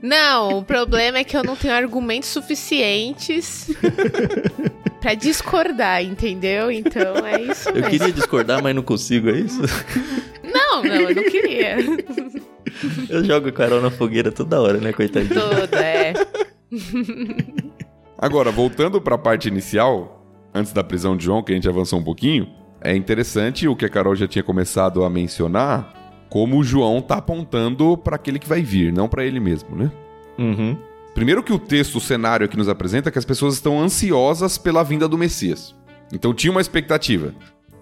[0.00, 3.70] Não, o problema é que eu não tenho argumentos suficientes
[5.04, 6.70] pra discordar, entendeu?
[6.70, 7.90] Então é isso Eu mesmo.
[7.90, 9.60] queria discordar, mas não consigo, é isso?
[10.42, 11.76] Não, não, eu não queria.
[13.10, 15.38] Eu jogo a Carol na fogueira toda hora, né, coitadinha?
[15.38, 16.14] Toda, é.
[18.18, 20.24] Agora, voltando para a parte inicial,
[20.54, 22.48] antes da prisão de João, que a gente avançou um pouquinho,
[22.80, 25.92] é interessante o que a Carol já tinha começado a mencionar,
[26.30, 29.90] como o João tá apontando para aquele que vai vir, não para ele mesmo, né?
[30.38, 30.76] Uhum.
[31.14, 34.58] Primeiro que o texto, o cenário aqui nos apresenta é que as pessoas estão ansiosas
[34.58, 35.74] pela vinda do Messias.
[36.12, 37.32] Então tinha uma expectativa.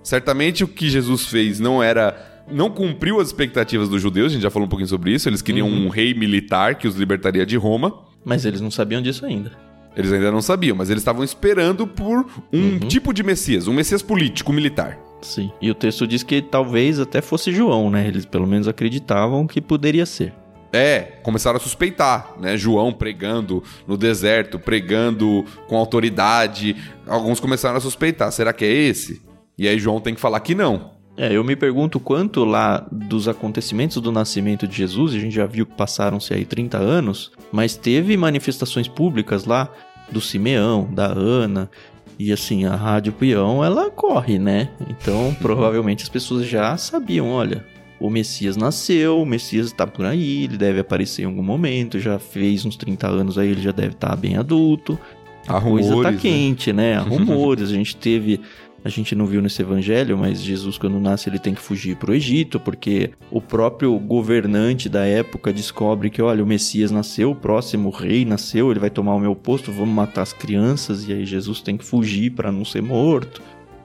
[0.02, 4.42] Certamente o que Jesus fez não era não cumpriu as expectativas dos judeus, a gente
[4.42, 5.28] já falou um pouquinho sobre isso.
[5.28, 8.04] Eles queriam um rei militar que os libertaria de Roma.
[8.24, 9.52] Mas eles não sabiam disso ainda.
[9.96, 14.02] Eles ainda não sabiam, mas eles estavam esperando por um tipo de Messias, um Messias
[14.02, 14.98] político, militar.
[15.20, 15.50] Sim.
[15.60, 18.08] E o texto diz que talvez até fosse João, né?
[18.08, 20.32] Eles pelo menos acreditavam que poderia ser.
[20.72, 22.56] É, começaram a suspeitar, né?
[22.56, 26.74] João pregando no deserto, pregando com autoridade.
[27.06, 29.20] Alguns começaram a suspeitar, será que é esse?
[29.58, 30.92] E aí João tem que falar que não.
[31.14, 35.44] É, eu me pergunto quanto lá dos acontecimentos do nascimento de Jesus, a gente já
[35.44, 39.68] viu que passaram-se aí 30 anos, mas teve manifestações públicas lá
[40.10, 41.70] do Simeão, da Ana,
[42.18, 44.70] e assim, a Rádio Peão, ela corre, né?
[44.88, 47.64] Então, provavelmente as pessoas já sabiam, olha,
[48.02, 52.18] o Messias nasceu, o Messias está por aí, ele deve aparecer em algum momento, já
[52.18, 54.98] fez uns 30 anos aí, ele já deve estar bem adulto.
[55.46, 56.20] A coisa tá rumores, né?
[56.20, 56.96] quente, né?
[56.96, 57.70] Há rumores.
[57.70, 58.40] a gente teve.
[58.84, 62.10] A gente não viu nesse evangelho, mas Jesus, quando nasce, ele tem que fugir para
[62.10, 67.36] o Egito, porque o próprio governante da época descobre que, olha, o Messias nasceu, o
[67.36, 71.24] próximo rei nasceu, ele vai tomar o meu posto, vamos matar as crianças, e aí
[71.24, 73.40] Jesus tem que fugir para não ser morto.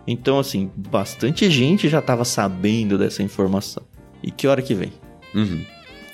[0.07, 3.83] Então, assim, bastante gente já estava sabendo dessa informação.
[4.23, 4.91] E que hora que vem?
[5.33, 5.63] Uhum.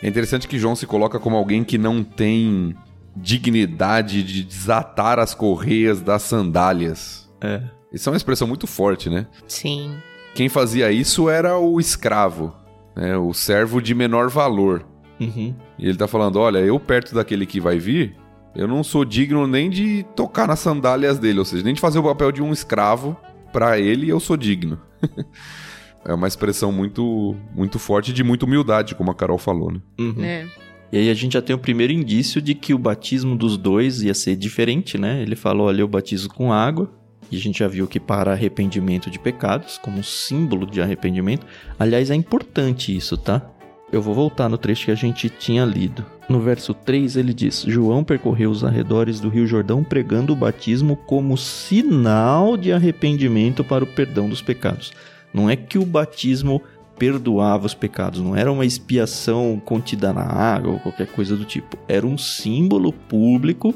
[0.02, 2.76] É interessante que João se coloca como alguém que não tem
[3.16, 7.32] dignidade de desatar as correias das sandálias.
[7.40, 7.62] É.
[7.92, 9.28] Isso é uma expressão muito forte, né?
[9.48, 9.96] Sim.
[10.34, 12.56] Quem fazia isso era o escravo,
[12.96, 13.16] né?
[13.18, 14.86] o servo de menor valor.
[15.20, 15.56] Uhum.
[15.78, 18.16] E ele tá falando: olha, eu perto daquele que vai vir,
[18.56, 22.00] eu não sou digno nem de tocar nas sandálias dele, ou seja, nem de fazer
[22.00, 23.16] o papel de um escravo
[23.52, 24.82] pra ele, eu sou digno.
[26.06, 29.80] é uma expressão muito, muito forte de muita humildade, como a Carol falou, né?
[30.00, 30.24] Uhum.
[30.24, 30.48] É.
[30.92, 34.04] E aí a gente já tem o primeiro indício de que o batismo dos dois
[34.04, 35.22] ia ser diferente, né?
[35.22, 36.92] Ele falou ali, eu batizo com água.
[37.32, 41.48] E a gente já viu que para arrependimento de pecados, como símbolo de arrependimento.
[41.80, 43.42] Aliás, é importante isso, tá?
[43.92, 46.06] Eu vou voltar no trecho que a gente tinha lido.
[46.30, 50.96] No verso 3 ele diz: João percorreu os arredores do Rio Jordão pregando o batismo
[50.96, 54.92] como sinal de arrependimento para o perdão dos pecados.
[55.34, 56.62] Não é que o batismo
[56.98, 61.78] perdoava os pecados, não era uma expiação contida na água ou qualquer coisa do tipo.
[61.88, 63.74] Era um símbolo público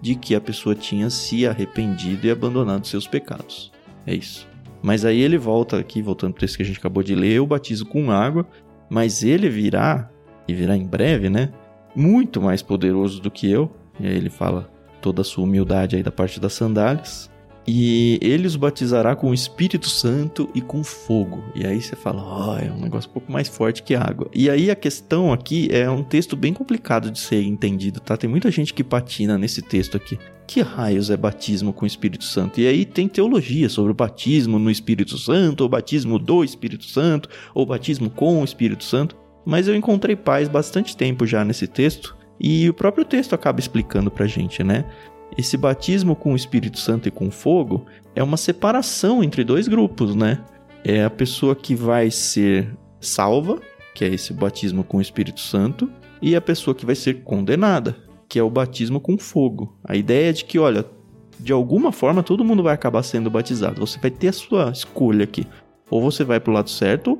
[0.00, 3.72] de que a pessoa tinha se arrependido e abandonado seus pecados.
[4.06, 4.46] É isso.
[4.82, 7.46] Mas aí ele volta aqui, voltando para texto que a gente acabou de ler, eu
[7.46, 8.46] batizo com água,
[8.88, 10.10] mas ele virá,
[10.46, 11.50] e virá em breve, né?
[11.94, 13.70] Muito mais poderoso do que eu.
[13.98, 17.30] E aí ele fala toda a sua humildade aí da parte das sandálias.
[17.66, 21.42] E ele os batizará com o Espírito Santo e com fogo.
[21.54, 24.30] E aí você fala, ó, é um negócio um pouco mais forte que água.
[24.32, 28.16] E aí a questão aqui é um texto bem complicado de ser entendido, tá?
[28.16, 30.16] Tem muita gente que patina nesse texto aqui.
[30.46, 32.60] Que raios é batismo com o Espírito Santo?
[32.60, 37.28] E aí tem teologia sobre o batismo no Espírito Santo, ou batismo do Espírito Santo,
[37.52, 39.16] ou batismo com o Espírito Santo.
[39.44, 42.16] Mas eu encontrei paz bastante tempo já nesse texto.
[42.38, 44.84] E o próprio texto acaba explicando pra gente, né?
[45.36, 50.14] Esse batismo com o Espírito Santo e com fogo é uma separação entre dois grupos,
[50.14, 50.42] né?
[50.84, 52.70] É a pessoa que vai ser
[53.00, 53.60] salva,
[53.94, 55.90] que é esse batismo com o Espírito Santo,
[56.22, 57.96] e a pessoa que vai ser condenada,
[58.28, 59.76] que é o batismo com fogo.
[59.84, 60.84] A ideia é de que, olha,
[61.38, 63.80] de alguma forma todo mundo vai acabar sendo batizado.
[63.80, 65.46] Você vai ter a sua escolha aqui.
[65.90, 67.18] Ou você vai para o lado certo,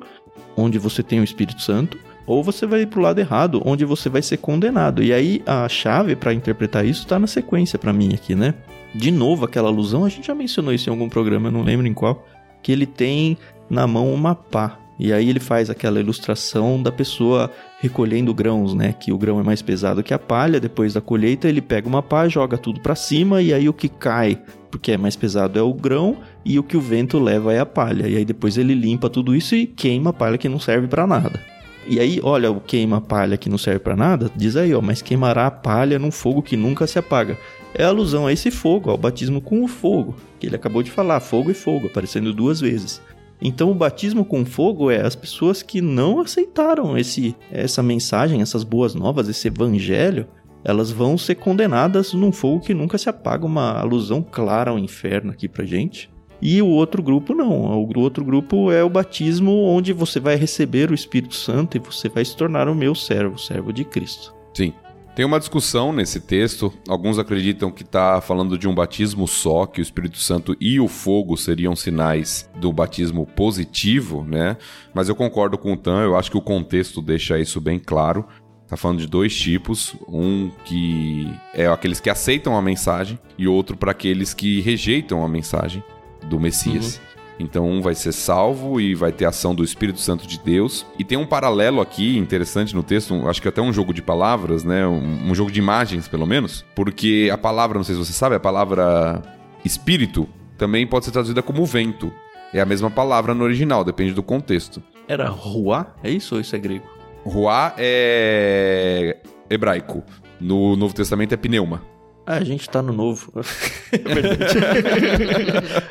[0.55, 1.97] onde você tem o Espírito Santo,
[2.27, 5.01] ou você vai pro lado errado, onde você vai ser condenado.
[5.01, 8.53] E aí a chave para interpretar isso tá na sequência para mim aqui, né?
[8.93, 11.87] De novo, aquela alusão, a gente já mencionou isso em algum programa, eu não lembro
[11.87, 12.25] em qual,
[12.61, 13.37] que ele tem
[13.69, 14.77] na mão uma pá.
[14.99, 18.93] E aí ele faz aquela ilustração da pessoa recolhendo grãos, né?
[18.93, 20.59] Que o grão é mais pesado que a palha.
[20.59, 23.87] Depois da colheita, ele pega uma pá, joga tudo para cima e aí o que
[23.87, 27.59] cai, porque é mais pesado, é o grão e o que o vento leva é
[27.59, 28.07] a palha.
[28.07, 31.05] E aí depois ele limpa tudo isso e queima a palha que não serve para
[31.05, 31.56] nada.
[31.89, 35.01] E aí, olha, o queima palha que não serve para nada, diz aí, ó, mas
[35.01, 37.37] queimará a palha num fogo que nunca se apaga.
[37.73, 41.19] É alusão a esse fogo, ao batismo com o fogo, que ele acabou de falar,
[41.21, 43.01] fogo e fogo, aparecendo duas vezes.
[43.41, 48.63] Então o batismo com fogo é as pessoas que não aceitaram esse essa mensagem, essas
[48.63, 50.27] boas novas, esse evangelho,
[50.63, 55.31] elas vão ser condenadas num fogo que nunca se apaga, uma alusão clara ao inferno
[55.31, 56.09] aqui pra gente.
[56.41, 57.49] E o outro grupo não.
[57.49, 62.09] O outro grupo é o batismo onde você vai receber o Espírito Santo e você
[62.09, 64.33] vai se tornar o meu servo, servo de Cristo.
[64.53, 64.73] Sim.
[65.15, 66.71] Tem uma discussão nesse texto.
[66.87, 70.87] Alguns acreditam que está falando de um batismo só, que o Espírito Santo e o
[70.87, 74.57] fogo seriam sinais do batismo positivo, né?
[74.93, 78.27] Mas eu concordo com o Tan, eu acho que o contexto deixa isso bem claro.
[78.67, 83.75] Tá falando de dois tipos, um que é aqueles que aceitam a mensagem e outro
[83.75, 85.83] para aqueles que rejeitam a mensagem
[86.27, 86.97] do Messias.
[86.97, 87.17] Uhum.
[87.39, 90.85] Então um vai ser salvo e vai ter ação do Espírito Santo de Deus.
[90.97, 94.63] E tem um paralelo aqui interessante no texto, acho que até um jogo de palavras,
[94.63, 94.87] né?
[94.87, 96.65] Um, um, jogo de imagens, pelo menos.
[96.75, 99.21] Porque a palavra, não sei se você sabe, a palavra
[99.63, 102.11] espírito também pode ser traduzida como vento.
[102.53, 104.81] É a mesma palavra no original, depende do contexto.
[105.07, 105.95] Era ruá?
[106.03, 106.85] É isso ou isso é grego?
[107.23, 109.17] Ruá é
[109.49, 110.03] hebraico.
[110.39, 111.81] No Novo Testamento é pneuma.
[112.27, 113.31] Ah, a gente tá no novo.
[113.89, 114.59] é verdade.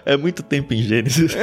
[0.05, 1.35] é muito tempo em Gênesis.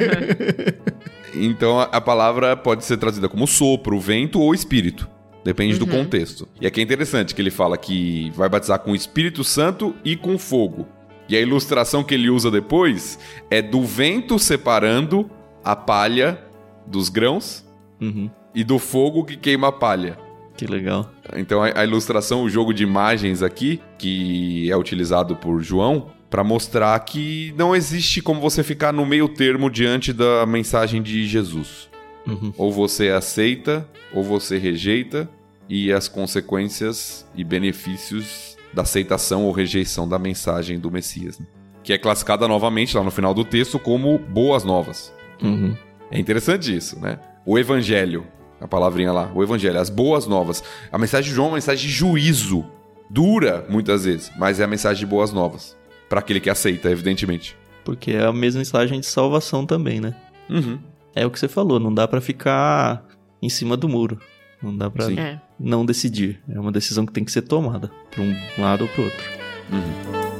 [1.36, 5.06] então a palavra pode ser traduzida como sopro, vento ou espírito.
[5.44, 5.80] Depende uhum.
[5.80, 6.48] do contexto.
[6.58, 10.16] E aqui é interessante que ele fala que vai batizar com o Espírito Santo e
[10.16, 10.88] com fogo.
[11.28, 13.18] E a ilustração que ele usa depois
[13.50, 15.30] é do vento separando
[15.62, 16.42] a palha
[16.86, 17.66] dos grãos
[18.00, 18.30] uhum.
[18.54, 20.18] e do fogo que queima a palha.
[20.56, 21.10] Que legal.
[21.36, 26.44] Então a, a ilustração, o jogo de imagens aqui, que é utilizado por João, para
[26.44, 31.90] mostrar que não existe como você ficar no meio termo diante da mensagem de Jesus.
[32.26, 32.52] Uhum.
[32.56, 35.28] Ou você aceita, ou você rejeita,
[35.68, 41.38] e as consequências e benefícios da aceitação ou rejeição da mensagem do Messias.
[41.38, 41.46] Né?
[41.82, 45.12] Que é classificada novamente lá no final do texto como boas novas.
[45.42, 45.76] Uhum.
[46.10, 47.18] É interessante isso, né?
[47.46, 48.26] O evangelho
[48.60, 50.62] a palavrinha lá, o evangelho, as boas novas.
[50.92, 52.64] A mensagem de João é uma mensagem de juízo.
[53.08, 55.76] Dura, muitas vezes, mas é a mensagem de boas novas.
[56.08, 57.56] para aquele que aceita, evidentemente.
[57.84, 60.14] Porque é a mesma mensagem de salvação também, né?
[60.48, 60.78] Uhum.
[61.14, 63.04] É o que você falou, não dá para ficar
[63.40, 64.18] em cima do muro.
[64.60, 65.40] Não dá pra é.
[65.58, 66.40] não decidir.
[66.48, 69.24] É uma decisão que tem que ser tomada, pra um lado ou pro outro.
[69.72, 70.39] Uhum.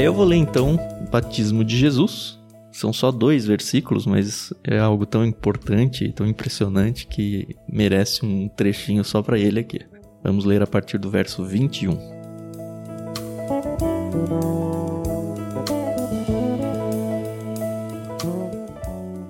[0.00, 2.38] Aí eu vou ler então o batismo de Jesus.
[2.72, 9.04] São só dois versículos, mas é algo tão importante tão impressionante que merece um trechinho
[9.04, 9.80] só para ele aqui.
[10.24, 11.98] Vamos ler a partir do verso 21.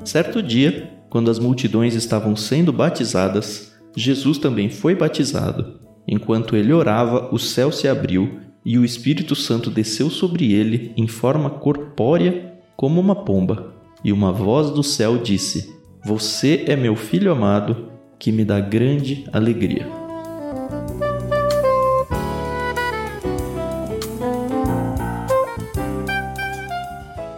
[0.05, 5.81] Certo dia, quando as multidões estavam sendo batizadas, Jesus também foi batizado.
[6.07, 11.07] Enquanto ele orava, o céu se abriu e o Espírito Santo desceu sobre ele em
[11.07, 13.75] forma corpórea como uma pomba.
[14.05, 19.25] E uma voz do céu disse: Você é meu filho amado, que me dá grande
[19.33, 19.87] alegria.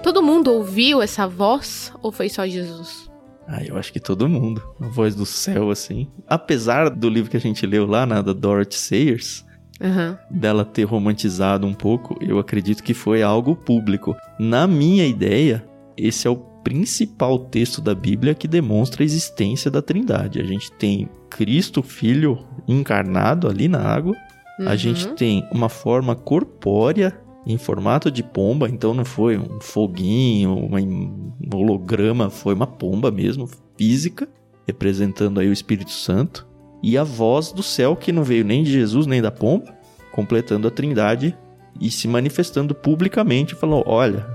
[0.03, 3.11] Todo mundo ouviu essa voz ou foi só Jesus?
[3.47, 4.63] Ah, eu acho que todo mundo.
[4.81, 6.09] A voz do céu, assim.
[6.29, 9.45] Apesar do livro que a gente leu lá, na da Dorothy Sayers,
[9.81, 10.17] uhum.
[10.31, 14.17] dela ter romantizado um pouco, eu acredito que foi algo público.
[14.39, 15.65] Na minha ideia,
[15.97, 20.41] esse é o principal texto da Bíblia que demonstra a existência da Trindade.
[20.41, 24.15] A gente tem Cristo, Filho, encarnado ali na água.
[24.59, 24.69] Uhum.
[24.69, 30.53] A gente tem uma forma corpórea em formato de pomba, então não foi um foguinho,
[30.53, 34.29] um holograma, foi uma pomba mesmo, física,
[34.65, 36.47] representando aí o Espírito Santo
[36.83, 39.73] e a voz do céu que não veio nem de Jesus nem da pompa,
[40.11, 41.37] completando a trindade
[41.81, 44.27] e se manifestando publicamente, falou: Olha,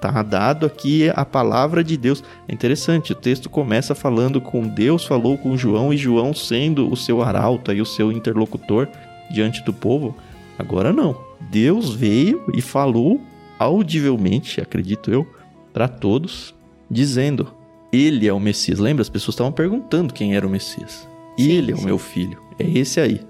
[0.00, 2.22] tá dado aqui a palavra de Deus.
[2.48, 6.96] É interessante, o texto começa falando com Deus, falou com João e João sendo o
[6.96, 8.88] seu arauto e o seu interlocutor
[9.30, 10.16] diante do povo.
[10.58, 11.16] Agora não.
[11.50, 13.20] Deus veio e falou
[13.58, 15.26] audivelmente, acredito eu,
[15.72, 16.54] para todos,
[16.90, 17.52] dizendo:
[17.92, 18.78] Ele é o Messias.
[18.78, 19.02] Lembra?
[19.02, 21.06] As pessoas estavam perguntando quem era o Messias.
[21.36, 21.82] Sim, Ele é sim.
[21.82, 22.38] o meu filho.
[22.58, 23.20] É esse aí.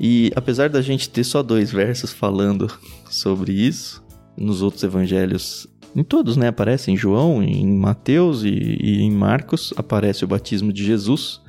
[0.00, 2.70] E apesar da gente ter só dois versos falando
[3.10, 4.02] sobre isso,
[4.36, 6.48] nos outros evangelhos, em todos, né?
[6.48, 11.40] Aparece em João, em Mateus e, e em Marcos, aparece o batismo de Jesus.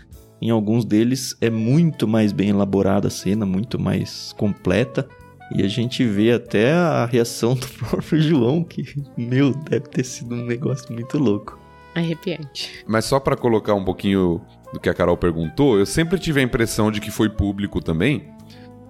[0.41, 5.07] Em alguns deles é muito mais bem elaborada a cena, muito mais completa.
[5.53, 8.83] E a gente vê até a reação do próprio João, que,
[9.17, 11.59] meu, deve ter sido um negócio muito louco.
[11.93, 12.83] Arrepiante.
[12.87, 14.41] Mas só para colocar um pouquinho
[14.73, 18.29] do que a Carol perguntou, eu sempre tive a impressão de que foi público também.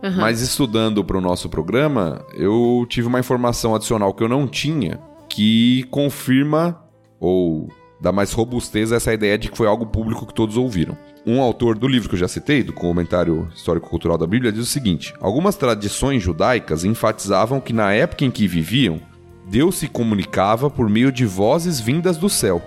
[0.04, 0.18] Uhum.
[0.18, 5.00] Mas estudando para o nosso programa, eu tive uma informação adicional que eu não tinha,
[5.28, 6.82] que confirma
[7.20, 7.68] ou
[8.00, 10.98] dá mais robustez a essa ideia de que foi algo público que todos ouviram.
[11.26, 14.66] Um autor do livro que eu já citei, do comentário histórico-cultural da Bíblia, diz o
[14.66, 19.02] seguinte: algumas tradições judaicas enfatizavam que na época em que viviam,
[19.50, 22.62] Deus se comunicava por meio de vozes vindas do céu.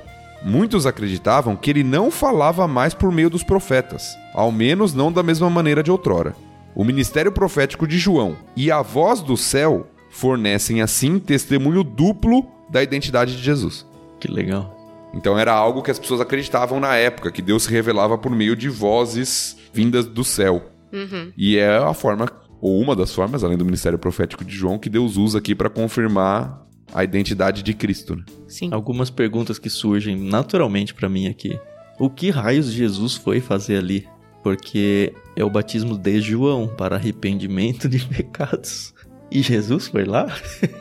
[0.44, 5.22] Muitos acreditavam que ele não falava mais por meio dos profetas, ao menos não da
[5.22, 6.34] mesma maneira de outrora.
[6.74, 12.82] O ministério profético de João e a voz do céu fornecem assim testemunho duplo da
[12.82, 13.86] identidade de Jesus.
[14.18, 14.76] Que legal.
[15.14, 18.56] Então era algo que as pessoas acreditavam na época, que Deus se revelava por meio
[18.56, 20.62] de vozes vindas do céu.
[20.92, 21.32] Uhum.
[21.36, 22.28] E é a forma,
[22.60, 25.70] ou uma das formas, além do ministério profético de João, que Deus usa aqui para
[25.70, 28.16] confirmar a identidade de Cristo.
[28.16, 28.24] Né?
[28.46, 28.68] Sim.
[28.72, 31.58] Algumas perguntas que surgem naturalmente para mim aqui.
[31.98, 34.08] O que raios Jesus foi fazer ali?
[34.42, 38.92] Porque é o batismo de João para arrependimento de pecados.
[39.30, 40.26] E Jesus foi lá?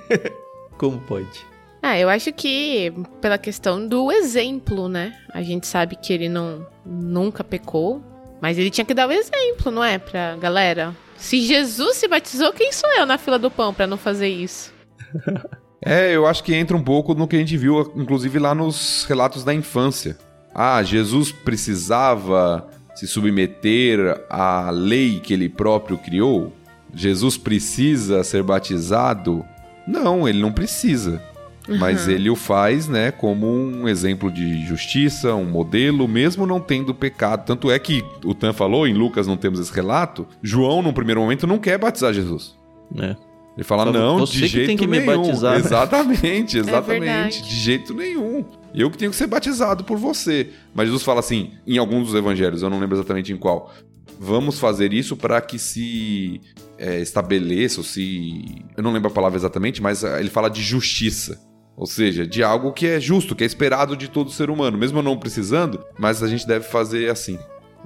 [0.77, 1.51] Como pode?
[1.81, 5.17] Ah, eu acho que pela questão do exemplo, né?
[5.33, 8.03] A gente sabe que ele não nunca pecou,
[8.39, 10.95] mas ele tinha que dar o exemplo, não é, pra galera.
[11.17, 14.73] Se Jesus se batizou, quem sou eu na fila do pão para não fazer isso?
[15.83, 19.05] é, eu acho que entra um pouco no que a gente viu, inclusive lá nos
[19.05, 20.17] relatos da infância.
[20.53, 26.53] Ah, Jesus precisava se submeter à lei que ele próprio criou?
[26.93, 29.45] Jesus precisa ser batizado?
[29.87, 31.21] Não, ele não precisa.
[31.67, 36.93] Mas ele o faz, né, como um exemplo de justiça, um modelo, mesmo não tendo
[36.93, 37.45] pecado.
[37.45, 41.21] Tanto é que o Tan falou, em Lucas não temos esse relato, João, num primeiro
[41.21, 42.55] momento, não quer batizar Jesus.
[42.99, 43.15] É.
[43.55, 45.11] Ele fala, não, de jeito tem que nenhum.
[45.11, 45.57] Me batizar.
[45.57, 47.39] Exatamente, é exatamente.
[47.39, 48.45] É de jeito nenhum.
[48.73, 50.49] Eu que tenho que ser batizado por você.
[50.73, 53.73] Mas Jesus fala assim, em alguns dos evangelhos, eu não lembro exatamente em qual.
[54.17, 56.39] Vamos fazer isso para que se
[56.77, 58.63] é, estabeleça, ou se.
[58.77, 61.39] Eu não lembro a palavra exatamente, mas ele fala de justiça.
[61.75, 65.01] Ou seja, de algo que é justo, que é esperado de todo ser humano, mesmo
[65.01, 67.39] não precisando, mas a gente deve fazer assim.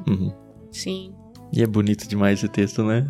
[0.07, 0.33] Uhum.
[0.71, 1.13] Sim.
[1.53, 3.09] E é bonito demais esse texto, né?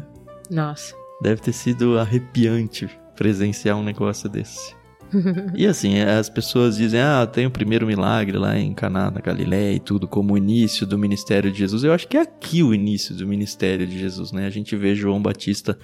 [0.51, 0.93] Nossa.
[1.21, 4.75] Deve ter sido arrepiante presenciar um negócio desse.
[5.55, 9.75] e assim, as pessoas dizem, ah, tem o primeiro milagre lá em Caná, na Galiléia
[9.75, 11.83] e tudo, como o início do ministério de Jesus.
[11.83, 14.45] Eu acho que é aqui o início do ministério de Jesus, né?
[14.45, 15.77] A gente vê João Batista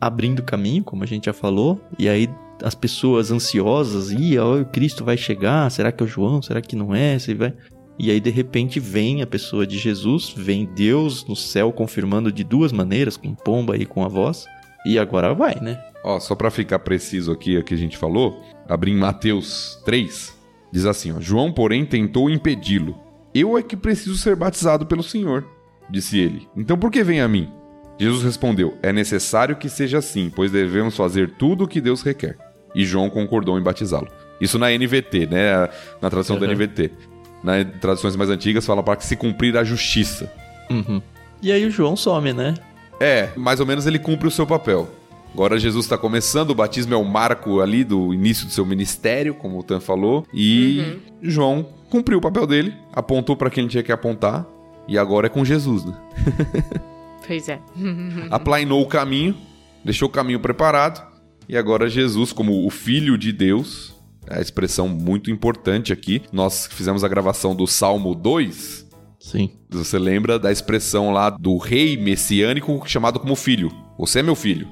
[0.00, 2.30] abrindo caminho, como a gente já falou, e aí
[2.62, 6.40] as pessoas ansiosas, e o Cristo vai chegar, será que é o João?
[6.40, 7.18] Será que não é?
[7.18, 7.52] Você vai
[7.98, 12.44] e aí de repente vem a pessoa de Jesus, vem Deus no céu confirmando de
[12.44, 14.46] duas maneiras, com pomba e com a voz.
[14.86, 15.82] E agora vai, né?
[16.04, 20.36] Ó, só para ficar preciso aqui o que a gente falou, abri em Mateus 3,
[20.72, 22.96] diz assim, ó: João, porém, tentou impedi-lo.
[23.34, 25.46] Eu é que preciso ser batizado pelo Senhor,
[25.90, 26.48] disse ele.
[26.56, 27.50] Então por que vem a mim?
[27.98, 32.38] Jesus respondeu: É necessário que seja assim, pois devemos fazer tudo o que Deus requer.
[32.74, 34.08] E João concordou em batizá-lo.
[34.40, 35.68] Isso na NVT, né?
[36.00, 36.46] Na tradução uhum.
[36.46, 36.92] da NVT.
[37.42, 40.32] Nas traduções mais antigas fala para que se cumprir a justiça.
[40.70, 41.02] Uhum.
[41.42, 42.54] E aí o João some, né?
[43.00, 44.88] É, mais ou menos ele cumpre o seu papel.
[45.32, 49.34] Agora Jesus está começando, o batismo é o marco ali do início do seu ministério,
[49.34, 51.00] como o Tan falou, e uhum.
[51.22, 54.46] João cumpriu o papel dele, apontou para quem ele tinha que apontar,
[54.88, 55.94] e agora é com Jesus, né?
[57.26, 57.60] Pois é.
[58.30, 59.36] Aplainou o caminho,
[59.84, 61.06] deixou o caminho preparado,
[61.46, 63.94] e agora Jesus, como o Filho de Deus,
[64.26, 66.22] é a expressão muito importante aqui.
[66.32, 68.87] Nós fizemos a gravação do Salmo 2.
[69.18, 69.50] Sim.
[69.70, 73.70] Você lembra da expressão lá do rei messiânico chamado como filho.
[73.98, 74.68] Você é meu filho.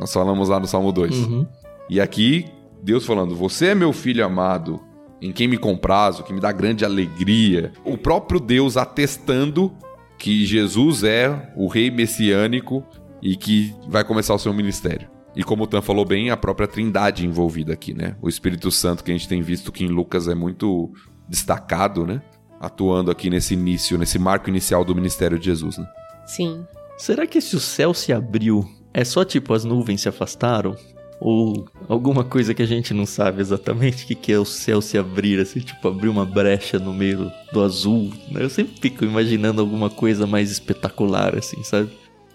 [0.00, 1.16] Nós falamos lá no Salmo 2.
[1.16, 1.46] Uhum.
[1.90, 2.46] E aqui,
[2.82, 4.80] Deus falando: Você é meu filho amado,
[5.20, 7.72] em quem me comprazo, que me dá grande alegria.
[7.84, 9.72] O próprio Deus atestando
[10.16, 12.84] que Jesus é o rei messiânico
[13.22, 15.08] e que vai começar o seu ministério.
[15.34, 18.16] E como o Tan falou bem, a própria trindade envolvida aqui, né?
[18.20, 20.92] O Espírito Santo que a gente tem visto que em Lucas é muito
[21.28, 22.22] destacado, né?
[22.60, 25.86] Atuando aqui nesse início, nesse marco inicial do ministério de Jesus, né?
[26.26, 26.64] Sim.
[26.96, 30.76] Será que se o céu se abriu, é só tipo as nuvens se afastaram?
[31.20, 34.80] Ou alguma coisa que a gente não sabe exatamente o que, que é o céu
[34.80, 38.12] se abrir, assim, tipo abrir uma brecha no meio do azul.
[38.30, 38.44] Né?
[38.44, 41.90] Eu sempre fico imaginando alguma coisa mais espetacular, assim, sabe?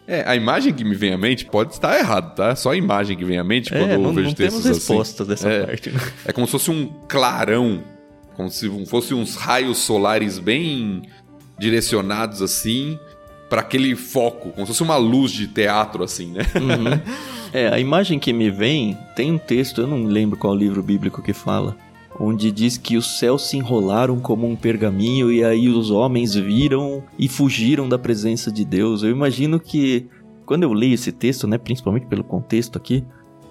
[0.05, 2.55] É, a imagem que me vem à mente pode estar errado, tá?
[2.57, 4.77] Só a imagem que vem à mente quando é, eu não, vejo não textos temos
[4.77, 4.93] assim.
[4.93, 5.89] resposta dessa é, parte.
[5.89, 5.99] Né?
[6.25, 7.81] É como se fosse um clarão,
[8.35, 11.03] como se fosse uns raios solares bem
[11.59, 12.97] direcionados assim
[13.49, 16.41] para aquele foco, como se fosse uma luz de teatro assim, né?
[16.55, 17.23] Uhum.
[17.53, 21.21] É, a imagem que me vem tem um texto, eu não lembro qual livro bíblico
[21.21, 21.77] que fala,
[22.19, 27.03] onde diz que os céus se enrolaram como um pergaminho e aí os homens viram
[27.17, 29.03] e fugiram da presença de Deus.
[29.03, 30.07] Eu imagino que
[30.47, 33.03] quando eu leio esse texto, né, principalmente pelo contexto aqui,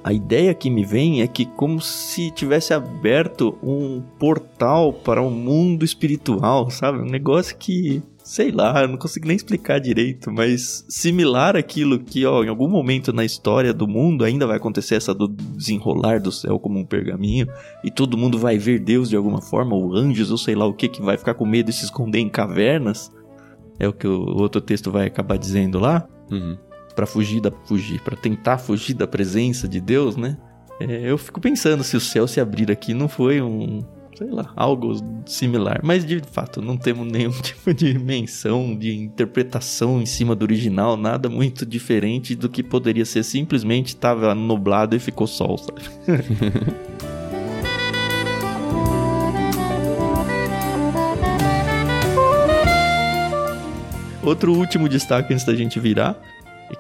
[0.05, 5.29] a ideia que me vem é que como se tivesse aberto um portal para o
[5.29, 6.99] um mundo espiritual, sabe?
[6.99, 12.25] Um negócio que sei lá, eu não consigo nem explicar direito, mas similar àquilo que,
[12.25, 16.31] ó, em algum momento na história do mundo ainda vai acontecer essa do desenrolar do
[16.31, 17.49] céu como um pergaminho
[17.83, 20.75] e todo mundo vai ver Deus de alguma forma, ou anjos, ou sei lá o
[20.75, 23.11] que, que vai ficar com medo de se esconder em cavernas.
[23.79, 26.07] É o que o outro texto vai acabar dizendo lá.
[26.31, 26.57] Uhum.
[26.95, 30.37] Para fugir da fugir, para tentar fugir da presença de Deus, né?
[30.81, 33.83] É, eu fico pensando se o céu se abrir aqui não foi um
[34.17, 34.95] sei lá, algo
[35.27, 35.81] similar.
[35.83, 40.97] Mas de fato, não temos nenhum tipo de menção, de interpretação em cima do original,
[40.97, 45.83] nada muito diferente do que poderia ser simplesmente estava nublado e ficou sol, sabe?
[54.23, 56.17] Outro último destaque antes da gente virar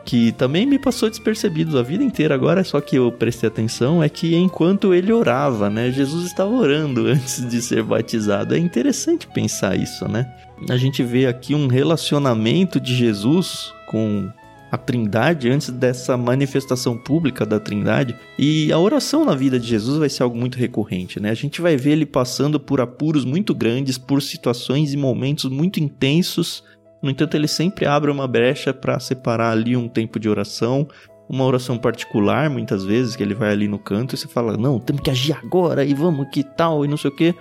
[0.05, 4.09] que também me passou despercebido a vida inteira agora, só que eu prestei atenção, é
[4.09, 5.91] que enquanto ele orava, né?
[5.91, 8.55] Jesus estava orando antes de ser batizado.
[8.55, 10.33] É interessante pensar isso, né?
[10.69, 14.31] A gente vê aqui um relacionamento de Jesus com
[14.71, 18.17] a Trindade antes dessa manifestação pública da Trindade.
[18.39, 21.31] E a oração na vida de Jesus vai ser algo muito recorrente, né?
[21.31, 25.79] A gente vai ver ele passando por apuros muito grandes, por situações e momentos muito
[25.79, 26.65] intensos
[27.03, 30.87] no entanto, ele sempre abre uma brecha para separar ali um tempo de oração,
[31.29, 34.79] uma oração particular, muitas vezes, que ele vai ali no canto e você fala: Não,
[34.79, 37.35] temos que agir agora e vamos que tal e não sei o que.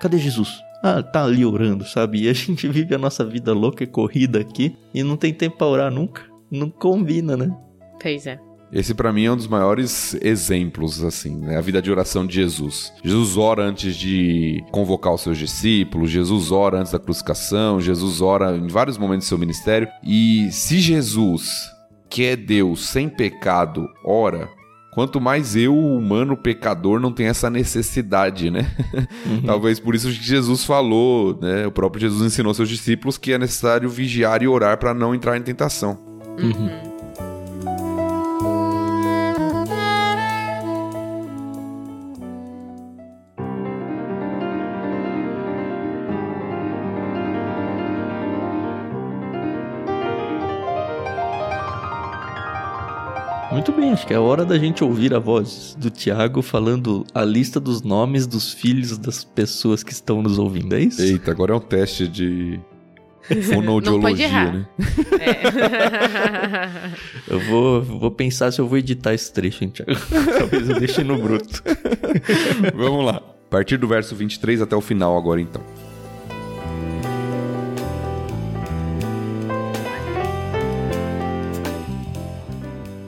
[0.00, 0.60] Cadê Jesus?
[0.82, 2.22] Ah, tá ali orando, sabe?
[2.22, 5.56] E a gente vive a nossa vida louca e corrida aqui e não tem tempo
[5.58, 6.22] para orar nunca.
[6.50, 7.56] Não combina, né?
[8.00, 8.38] Pois é.
[8.74, 11.56] Esse para mim é um dos maiores exemplos, assim, né?
[11.56, 12.92] A vida de oração de Jesus.
[13.04, 18.56] Jesus ora antes de convocar os seus discípulos, Jesus ora antes da crucificação, Jesus ora
[18.56, 19.86] em vários momentos do seu ministério.
[20.02, 21.70] E se Jesus,
[22.10, 24.48] que é Deus sem pecado, ora,
[24.92, 28.68] quanto mais eu, humano pecador, não tem essa necessidade, né?
[29.24, 29.42] Uhum.
[29.46, 31.64] Talvez por isso que Jesus falou, né?
[31.64, 35.36] O próprio Jesus ensinou seus discípulos que é necessário vigiar e orar para não entrar
[35.36, 35.96] em tentação.
[36.40, 36.93] Uhum.
[53.94, 57.82] Acho que é hora da gente ouvir a voz do Tiago falando a lista dos
[57.82, 61.00] nomes dos filhos das pessoas que estão nos ouvindo, é isso?
[61.00, 62.60] Eita, agora é um teste de
[63.52, 64.66] fonoaudiologia, né?
[65.20, 65.40] É.
[67.32, 69.92] eu vou, vou pensar se eu vou editar esse trecho, hein, Tiago?
[70.38, 71.62] Talvez eu deixe no bruto.
[72.74, 73.16] Vamos lá.
[73.16, 75.62] A partir do verso 23 até o final agora então.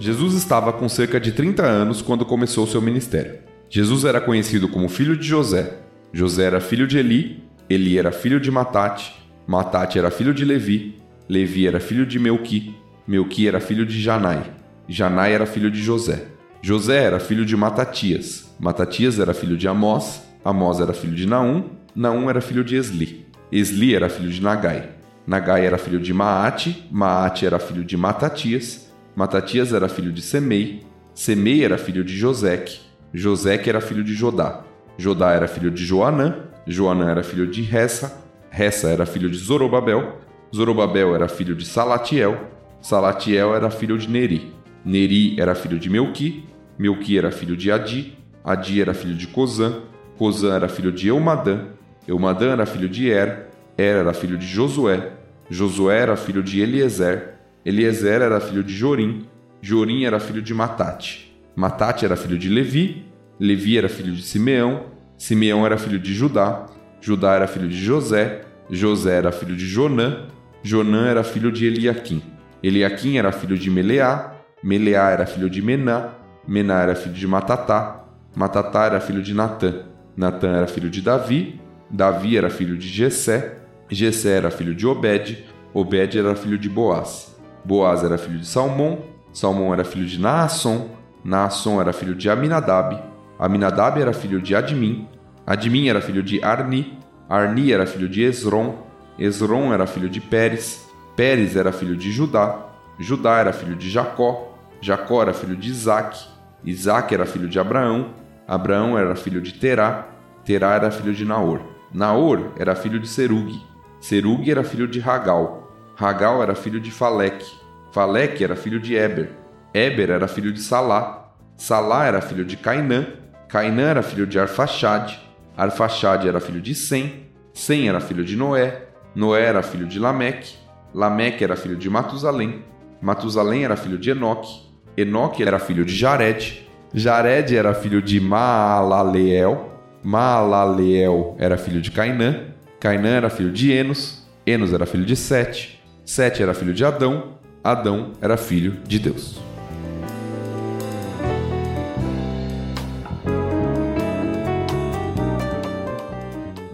[0.07, 3.40] Jesus estava com cerca de 30 anos quando começou seu ministério.
[3.68, 5.78] Jesus era conhecido como filho de José.
[6.12, 9.12] José era filho de Eli, Eli era filho de Matate,
[9.48, 12.72] Matate era filho de Levi, Levi era filho de Melqui,
[13.04, 14.44] Melqui era filho de Janai,
[14.88, 16.26] Janai era filho de José.
[16.62, 21.64] José era filho de Matatias, Matatias era filho de Amós, Amós era filho de Naum,
[21.96, 24.88] Naum era filho de Esli, Esli era filho de Nagai,
[25.26, 28.86] Nagai era filho de Maate, Maate era filho de Matatias,
[29.17, 30.83] Matatias era filho de Semei,
[31.14, 32.81] Semei era filho de Joseque,
[33.14, 34.62] Joseque era filho de Jodá,
[34.99, 36.37] Jodá era filho de Joanã,
[36.67, 40.19] Joanã era filho de Ressa, Ressa era filho de Zorobabel,
[40.55, 42.39] Zorobabel era filho de Salatiel,
[42.83, 44.53] Salatiel era filho de Neri,
[44.85, 46.45] Neri era filho de Melqui,
[46.79, 49.81] Melqui era filho de Adi, Adi era filho de Cozã,
[50.19, 51.69] Cozã era filho de Eumadã,
[52.07, 53.49] Eumadã era filho de Er,
[53.79, 55.12] Er era filho de Josué,
[55.49, 57.36] Josué era filho de Eliezer,
[57.67, 59.27] Eliezer era filho de Jorim,
[59.61, 63.05] Jorim era filho de Matate, Matate era filho de Levi,
[63.41, 64.85] Levi era filho de Simeão,
[65.19, 66.67] Simeão era filho de Judá,
[67.01, 70.29] Judá era filho de José, José era filho de Jonã,
[70.62, 72.23] Jonã era filho de Eliaquim.
[72.62, 76.11] Eliaquim era filho de Meleá, Meleá era filho de Mená,
[76.47, 78.05] Mená era filho de Matatá,
[78.37, 79.83] Matatá era filho de Natã,
[80.17, 81.61] Natã era filho de Davi,
[81.91, 83.59] Davi era filho de Jessé,
[83.91, 85.45] Jessé era filho de Obed,
[85.75, 87.36] Obed era filho de Boaz,
[87.67, 89.01] Boaz era filho de Salmão,
[89.33, 90.89] Salmão era filho de Naasson,
[91.25, 93.03] Naasson era filho de Aminadab,
[93.37, 95.09] Aminadab era filho de Admin,
[95.45, 96.97] Admin era filho de Arni,
[97.29, 98.77] Arni era filho de Esron,
[99.19, 102.69] Esron era filho de Pérez, Pérez era filho de Judá,
[103.01, 106.25] Judá era filho de Jacó, Jacó era filho de Isaac,
[106.64, 108.11] Isaac era filho de Abraão,
[108.47, 110.07] Abraão era filho de Terá,
[110.45, 111.61] Terá era filho de Naor,
[111.93, 113.61] Naor era filho de Serug,
[113.99, 115.66] Serug era filho de Ragal,
[115.97, 117.51] Ragal era filho de Faleque,
[117.90, 119.30] Faleque era filho de Eber,
[119.72, 123.07] Eber era filho de Salá, Salá era filho de Cainã,
[123.49, 125.18] Cainã era filho de Arfaxade,
[125.57, 130.57] Arfaxade era filho de Sem, Sem era filho de Noé, Noé era filho de Lameque,
[130.92, 132.62] Lameque era filho de Matusalém,
[133.01, 139.72] Matusalém era filho de Enoque, Enoque era filho de Jared, Jared era filho de Maalaleel,
[140.03, 145.76] Maalaleel era filho de Cainã, Cainã era filho de Enos, Enos era filho de Sete,
[146.07, 149.40] Sete era filho de Adão, Adão era filho de Deus.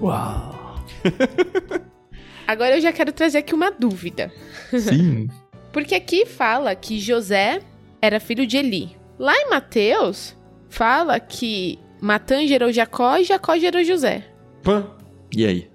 [0.03, 0.85] Uau!
[2.47, 4.31] Agora eu já quero trazer aqui uma dúvida.
[4.79, 5.29] Sim.
[5.73, 7.63] Porque aqui fala que José
[8.03, 8.95] era filho de Eli.
[9.19, 10.37] Lá em Mateus,
[10.69, 14.27] fala que Matã gerou Jacó e Jacó gerou José.
[14.63, 14.91] Pã.
[15.35, 15.72] E aí?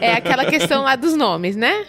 [0.00, 1.84] É aquela questão lá dos nomes, né?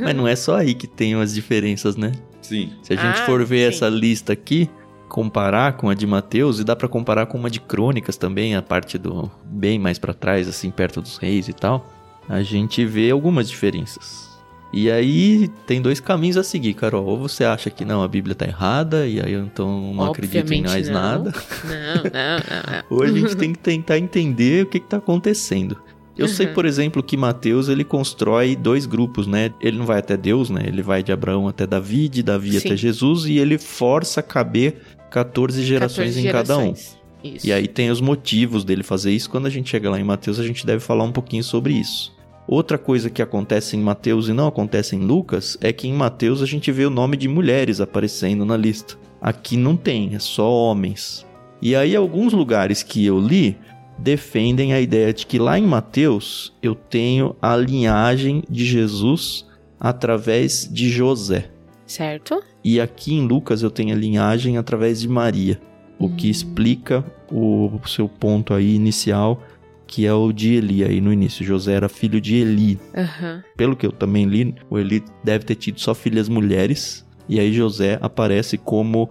[0.00, 2.12] Mas não é só aí que tem as diferenças, né?
[2.42, 2.72] Sim.
[2.82, 3.76] Se a gente Ah, for ver sim.
[3.76, 4.68] essa lista aqui,
[5.08, 8.62] comparar com a de Mateus, e dá pra comparar com uma de Crônicas também, a
[8.62, 11.86] parte do bem mais pra trás, assim, perto dos reis e tal,
[12.28, 14.28] a gente vê algumas diferenças.
[14.72, 17.04] E aí tem dois caminhos a seguir, Carol.
[17.04, 20.36] Ou você acha que não, a Bíblia tá errada, e aí eu então não acredito
[20.36, 20.94] em Obviamente mais não.
[20.94, 21.34] nada.
[21.64, 22.84] Não, não, não, não.
[22.96, 25.76] Ou a gente tem que tentar entender o que, que tá acontecendo.
[26.18, 26.54] Eu sei, Uhum.
[26.54, 29.52] por exemplo, que Mateus ele constrói dois grupos, né?
[29.60, 30.62] Ele não vai até Deus, né?
[30.66, 32.68] Ele vai de Abraão até Davi, de Davi Sim.
[32.68, 34.76] até Jesus, e ele força a caber
[35.10, 36.60] 14 gerações 14 em cada um.
[36.74, 37.00] gerações.
[37.22, 37.46] Isso.
[37.46, 39.28] E aí tem os motivos dele fazer isso.
[39.30, 42.12] Quando a gente chega lá em Mateus, a gente deve falar um pouquinho sobre isso.
[42.48, 46.42] Outra coisa que acontece em Mateus e não acontece em Lucas é que em Mateus
[46.42, 48.96] a gente vê o nome de mulheres aparecendo na lista.
[49.20, 51.24] Aqui não tem, é só homens.
[51.62, 53.56] E aí alguns lugares que eu li
[54.02, 59.46] defendem a ideia de que lá em Mateus eu tenho a linhagem de Jesus
[59.78, 61.50] através de José.
[61.86, 62.42] Certo?
[62.62, 65.60] E aqui em Lucas eu tenho a linhagem através de Maria,
[65.98, 66.30] o que Hum.
[66.30, 69.42] explica o seu ponto aí inicial,
[69.86, 71.44] que é o de Eli aí no início.
[71.44, 72.78] José era filho de Eli.
[72.94, 73.42] Aham.
[73.56, 77.52] Pelo que eu também li, o Eli deve ter tido só filhas mulheres, e aí
[77.52, 79.10] José aparece como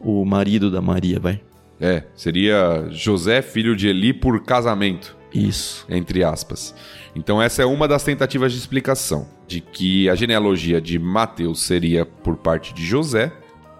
[0.00, 1.40] o marido da Maria, vai.
[1.80, 5.84] É, seria José, filho de Eli, por casamento, Isso.
[5.88, 6.74] entre aspas.
[7.14, 12.04] Então, essa é uma das tentativas de explicação, de que a genealogia de Mateus seria
[12.06, 13.32] por parte de José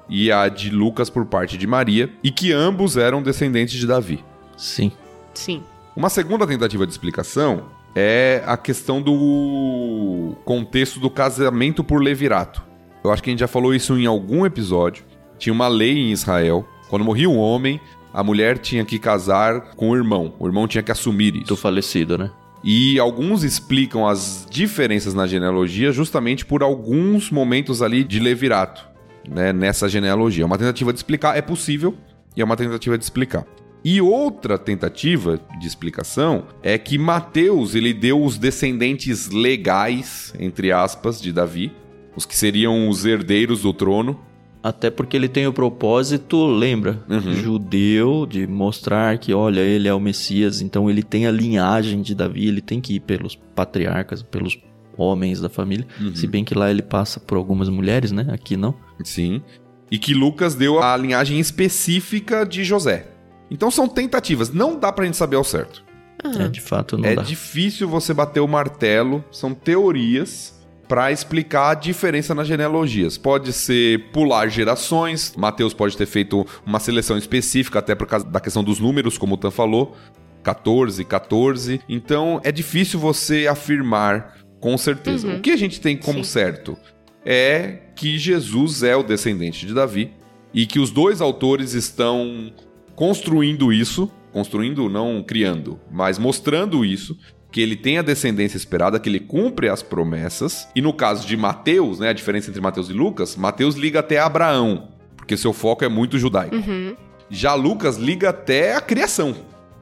[0.08, 4.24] e a de Lucas por parte de Maria, e que ambos eram descendentes de Davi.
[4.56, 4.92] Sim.
[5.34, 5.62] Sim.
[5.94, 12.62] Uma segunda tentativa de explicação é a questão do contexto do casamento por levirato.
[13.02, 15.04] Eu acho que a gente já falou isso em algum episódio.
[15.38, 17.80] Tinha uma lei em Israel, quando morria um homem,
[18.12, 20.34] a mulher tinha que casar com o irmão.
[20.38, 21.46] O irmão tinha que assumir isso.
[21.46, 22.30] Do falecido, né?
[22.64, 28.84] E alguns explicam as diferenças na genealogia justamente por alguns momentos ali de levirato,
[29.28, 30.42] né, nessa genealogia.
[30.42, 31.94] É uma tentativa de explicar, é possível,
[32.36, 33.46] e é uma tentativa de explicar.
[33.84, 41.20] E outra tentativa de explicação é que Mateus ele deu os descendentes legais, entre aspas,
[41.22, 41.72] de Davi,
[42.16, 44.20] os que seriam os herdeiros do trono.
[44.68, 47.00] Até porque ele tem o propósito, lembra?
[47.08, 47.34] Uhum.
[47.34, 52.16] Judeu, de mostrar que, olha, ele é o Messias, então ele tem a linhagem de
[52.16, 54.58] Davi, ele tem que ir pelos patriarcas, pelos
[54.98, 55.86] homens da família.
[56.00, 56.16] Uhum.
[56.16, 58.26] Se bem que lá ele passa por algumas mulheres, né?
[58.30, 58.74] Aqui não.
[59.04, 59.40] Sim.
[59.88, 63.06] E que Lucas deu a linhagem específica de José.
[63.48, 65.84] Então são tentativas, não dá pra gente saber ao certo.
[66.24, 67.22] Ah, É, de fato, não é dá.
[67.22, 70.55] difícil você bater o martelo, são teorias
[70.88, 73.18] para explicar a diferença nas genealogias.
[73.18, 78.40] Pode ser pular gerações, Mateus pode ter feito uma seleção específica, até por causa da
[78.40, 79.96] questão dos números, como o Tan falou.
[80.42, 81.80] 14, 14.
[81.88, 85.26] Então é difícil você afirmar com certeza.
[85.26, 85.36] Uhum.
[85.38, 86.30] O que a gente tem como Sim.
[86.30, 86.76] certo
[87.24, 90.12] é que Jesus é o descendente de Davi
[90.54, 92.52] e que os dois autores estão
[92.94, 97.16] construindo isso, construindo, não criando, mas mostrando isso,
[97.50, 100.68] que ele tem a descendência esperada, que ele cumpre as promessas.
[100.74, 104.18] E no caso de Mateus, né, a diferença entre Mateus e Lucas, Mateus liga até
[104.18, 106.54] Abraão, porque seu foco é muito judaico.
[106.56, 106.94] Uhum.
[107.30, 109.34] Já Lucas liga até a criação.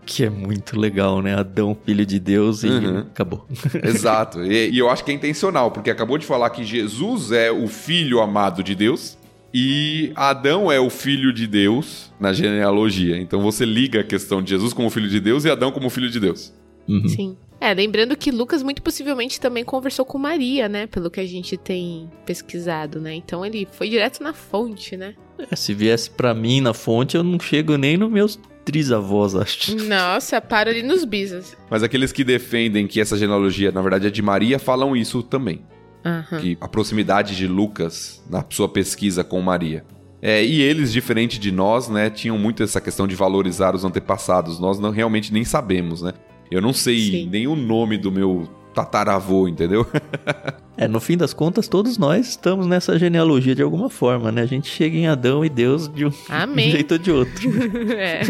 [0.06, 1.34] Que é muito legal, né?
[1.34, 2.98] Adão, filho de Deus, e Uhum.
[2.98, 3.46] acabou.
[3.82, 4.44] Exato.
[4.44, 7.66] E, e eu acho que é intencional, porque acabou de falar que Jesus é o
[7.66, 9.16] filho amado de Deus
[9.52, 13.16] e Adão é o filho de Deus na genealogia.
[13.18, 16.10] Então você liga a questão de Jesus como filho de Deus e Adão como filho
[16.10, 16.52] de Deus.
[16.86, 17.08] Uhum.
[17.08, 17.36] Sim.
[17.64, 20.86] É, lembrando que Lucas muito possivelmente também conversou com Maria, né?
[20.86, 23.14] Pelo que a gente tem pesquisado, né?
[23.14, 25.14] Então ele foi direto na fonte, né?
[25.50, 29.74] É, se viesse pra mim na fonte, eu não chego nem nos meus trisavós, acho.
[29.88, 31.56] Nossa, para ali nos bisas.
[31.70, 35.62] Mas aqueles que defendem que essa genealogia, na verdade, é de Maria, falam isso também.
[36.04, 36.38] Aham.
[36.38, 39.86] Que a proximidade de Lucas na sua pesquisa com Maria.
[40.20, 44.60] É, e eles, diferente de nós, né, tinham muito essa questão de valorizar os antepassados.
[44.60, 46.12] Nós não realmente nem sabemos, né?
[46.50, 47.28] Eu não sei Sim.
[47.30, 49.86] nem o nome do meu tataravô, entendeu?
[50.76, 54.42] É, no fim das contas, todos nós estamos nessa genealogia de alguma forma, né?
[54.42, 56.72] A gente chega em Adão e Deus de um Amém.
[56.72, 57.48] jeito ou de outro.
[57.96, 58.22] é.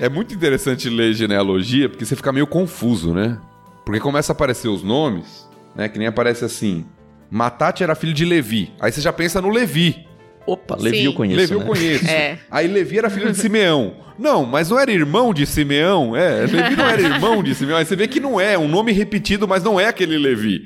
[0.00, 3.38] É muito interessante ler genealogia porque você fica meio confuso, né?
[3.84, 5.90] Porque começa a aparecer os nomes, né?
[5.90, 6.86] Que nem aparece assim:
[7.30, 8.72] Matate era filho de Levi.
[8.80, 10.05] Aí você já pensa no Levi.
[10.46, 11.04] Opa, Levi Sim.
[11.06, 11.60] eu conheço, Levi né?
[11.62, 12.06] eu conheço.
[12.08, 12.38] É.
[12.50, 14.04] Aí Levi era filho de Simeão.
[14.18, 16.16] Não, mas não era irmão de Simeão?
[16.16, 17.76] É, Levi não era irmão de Simeão.
[17.76, 20.62] Aí você vê que não é, um nome repetido, mas não é aquele Levi.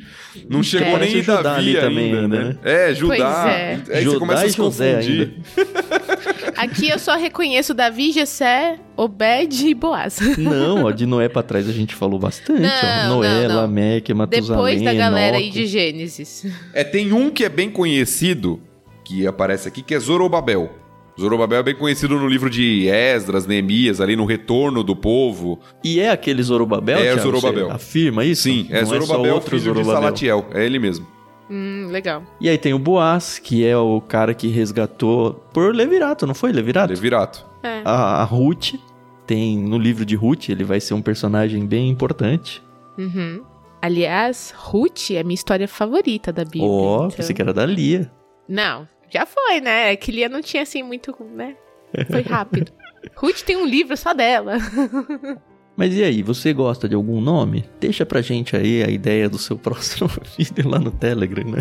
[0.49, 1.01] Não chegou É.
[1.01, 2.45] nem em Davi ali também ainda, ainda, né?
[2.63, 2.89] né?
[2.91, 3.17] É, Judá.
[3.17, 3.71] Pois é.
[3.73, 5.33] Aí você Judá começa a se confundir.
[6.57, 10.19] Aqui eu só reconheço Davi, Jessé, Obed e Boaz.
[10.39, 12.63] Não, ó, de Noé pra trás a gente falou bastante.
[12.63, 13.09] ó.
[13.09, 13.57] Não, Noé, não, não.
[13.63, 15.59] Lameque, Matusalém, Depois da galera aí Enoque.
[15.59, 16.47] de Gênesis.
[16.73, 18.61] É, tem um que é bem conhecido,
[19.11, 20.71] que aparece aqui, que é Zorobabel.
[21.19, 25.59] Zorobabel é bem conhecido no livro de Esdras, Neemias, ali no retorno do povo.
[25.83, 27.21] E é aquele Zorobabel, É, Thiago?
[27.23, 27.67] Zorobabel.
[27.67, 28.43] Você afirma isso?
[28.45, 29.95] Sim, é Não Zorobabel, só outro filho de Zorobabel.
[30.01, 30.47] Salatiel.
[30.55, 31.07] É ele mesmo.
[31.51, 32.23] Hum, legal.
[32.41, 36.53] E aí tem o Boaz, que é o cara que resgatou por Levirato, não foi
[36.53, 36.93] Levirato?
[36.95, 37.45] Levirato.
[37.65, 37.83] É.
[37.85, 38.75] A, a Ruth,
[39.27, 42.63] tem no livro de Ruth, ele vai ser um personagem bem importante.
[42.97, 43.43] Uhum.
[43.83, 46.65] Aliás, Ruth é minha história favorita da Bíblia.
[46.65, 48.11] Ó, então- pensei que era da Lia.
[48.49, 49.93] Não, já foi, né?
[49.93, 51.57] É que Lia não tinha assim muito, né?
[52.11, 52.73] Foi rápido.
[53.17, 54.57] Ruth tem um livro só dela.
[55.77, 57.65] Mas e aí, você gosta de algum nome?
[57.81, 61.61] Deixa pra gente aí a ideia do seu próximo vídeo lá no Telegram, né?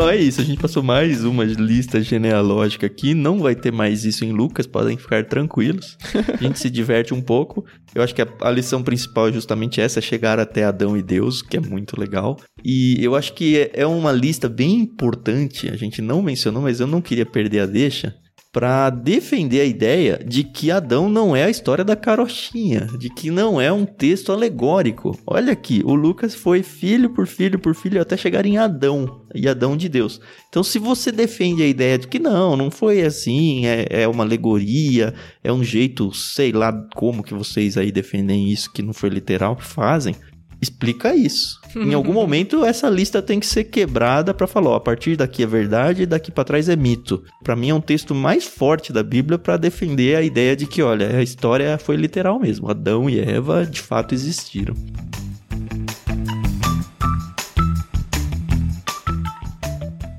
[0.00, 0.40] Bom, é isso.
[0.40, 3.12] A gente passou mais uma lista genealógica aqui.
[3.12, 5.98] Não vai ter mais isso em Lucas, podem ficar tranquilos.
[6.32, 7.66] A gente se diverte um pouco.
[7.94, 11.42] Eu acho que a, a lição principal é justamente essa: chegar até Adão e Deus,
[11.42, 12.38] que é muito legal.
[12.64, 15.68] E eu acho que é, é uma lista bem importante.
[15.68, 18.14] A gente não mencionou, mas eu não queria perder a deixa.
[18.52, 23.30] Pra defender a ideia de que Adão não é a história da carochinha, de que
[23.30, 25.16] não é um texto alegórico.
[25.24, 29.48] Olha aqui, o Lucas foi filho por filho por filho até chegar em Adão, e
[29.48, 30.20] Adão de Deus.
[30.48, 34.24] Então, se você defende a ideia de que não, não foi assim, é, é uma
[34.24, 35.14] alegoria,
[35.44, 39.56] é um jeito, sei lá como que vocês aí defendem isso, que não foi literal,
[39.60, 40.16] fazem,
[40.60, 41.60] explica isso.
[41.74, 45.42] em algum momento, essa lista tem que ser quebrada pra falar, ó, a partir daqui
[45.42, 47.22] é verdade e daqui pra trás é mito.
[47.42, 50.82] Pra mim é um texto mais forte da Bíblia pra defender a ideia de que,
[50.82, 52.68] olha, a história foi literal mesmo.
[52.68, 54.74] Adão e Eva de fato existiram.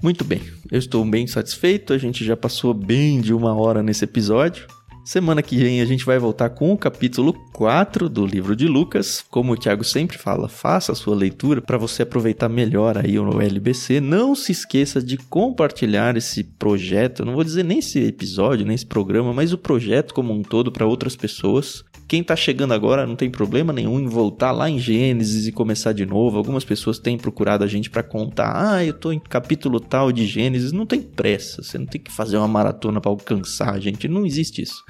[0.01, 0.41] Muito bem,
[0.72, 1.93] eu estou bem satisfeito.
[1.93, 4.65] A gente já passou bem de uma hora nesse episódio.
[5.05, 9.23] Semana que vem a gente vai voltar com o capítulo 4 do livro de Lucas.
[9.29, 13.39] Como o Thiago sempre fala, faça a sua leitura para você aproveitar melhor aí o
[13.39, 14.01] LBC.
[14.01, 18.88] Não se esqueça de compartilhar esse projeto, não vou dizer nem esse episódio, nem esse
[18.88, 21.83] programa, mas o projeto como um todo para outras pessoas.
[22.07, 25.93] Quem tá chegando agora não tem problema nenhum em voltar lá em Gênesis e começar
[25.93, 26.39] de novo.
[26.39, 30.25] Algumas pessoas têm procurado a gente para contar: "Ah, eu tô em capítulo tal de
[30.25, 30.71] Gênesis".
[30.71, 34.63] Não tem pressa, você não tem que fazer uma maratona para alcançar gente, não existe
[34.63, 34.83] isso.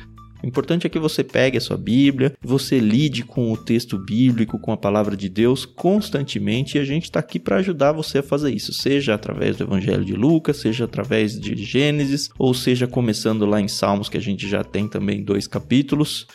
[0.43, 4.59] O importante é que você pegue a sua Bíblia, você lide com o texto bíblico,
[4.59, 8.23] com a palavra de Deus constantemente, e a gente está aqui para ajudar você a
[8.23, 13.45] fazer isso, seja através do Evangelho de Lucas, seja através de Gênesis, ou seja começando
[13.45, 16.25] lá em Salmos, que a gente já tem também dois capítulos.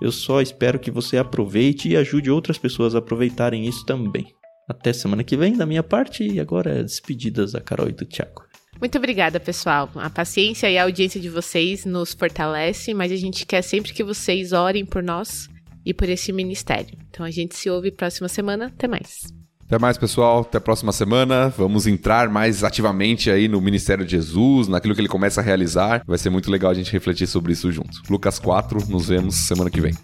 [0.00, 4.26] Eu só espero que você aproveite e ajude outras pessoas a aproveitarem isso também.
[4.68, 8.45] Até semana que vem, da minha parte, e agora despedidas da Carol e do Thiago.
[8.80, 9.90] Muito obrigada, pessoal.
[9.94, 14.04] A paciência e a audiência de vocês nos fortalece, mas a gente quer sempre que
[14.04, 15.48] vocês orem por nós
[15.84, 16.96] e por esse ministério.
[17.08, 18.66] Então a gente se ouve próxima semana.
[18.66, 19.32] Até mais.
[19.64, 20.40] Até mais, pessoal.
[20.40, 21.48] Até a próxima semana.
[21.48, 26.02] Vamos entrar mais ativamente aí no Ministério de Jesus, naquilo que ele começa a realizar.
[26.06, 28.02] Vai ser muito legal a gente refletir sobre isso junto.
[28.08, 29.94] Lucas 4, nos vemos semana que vem.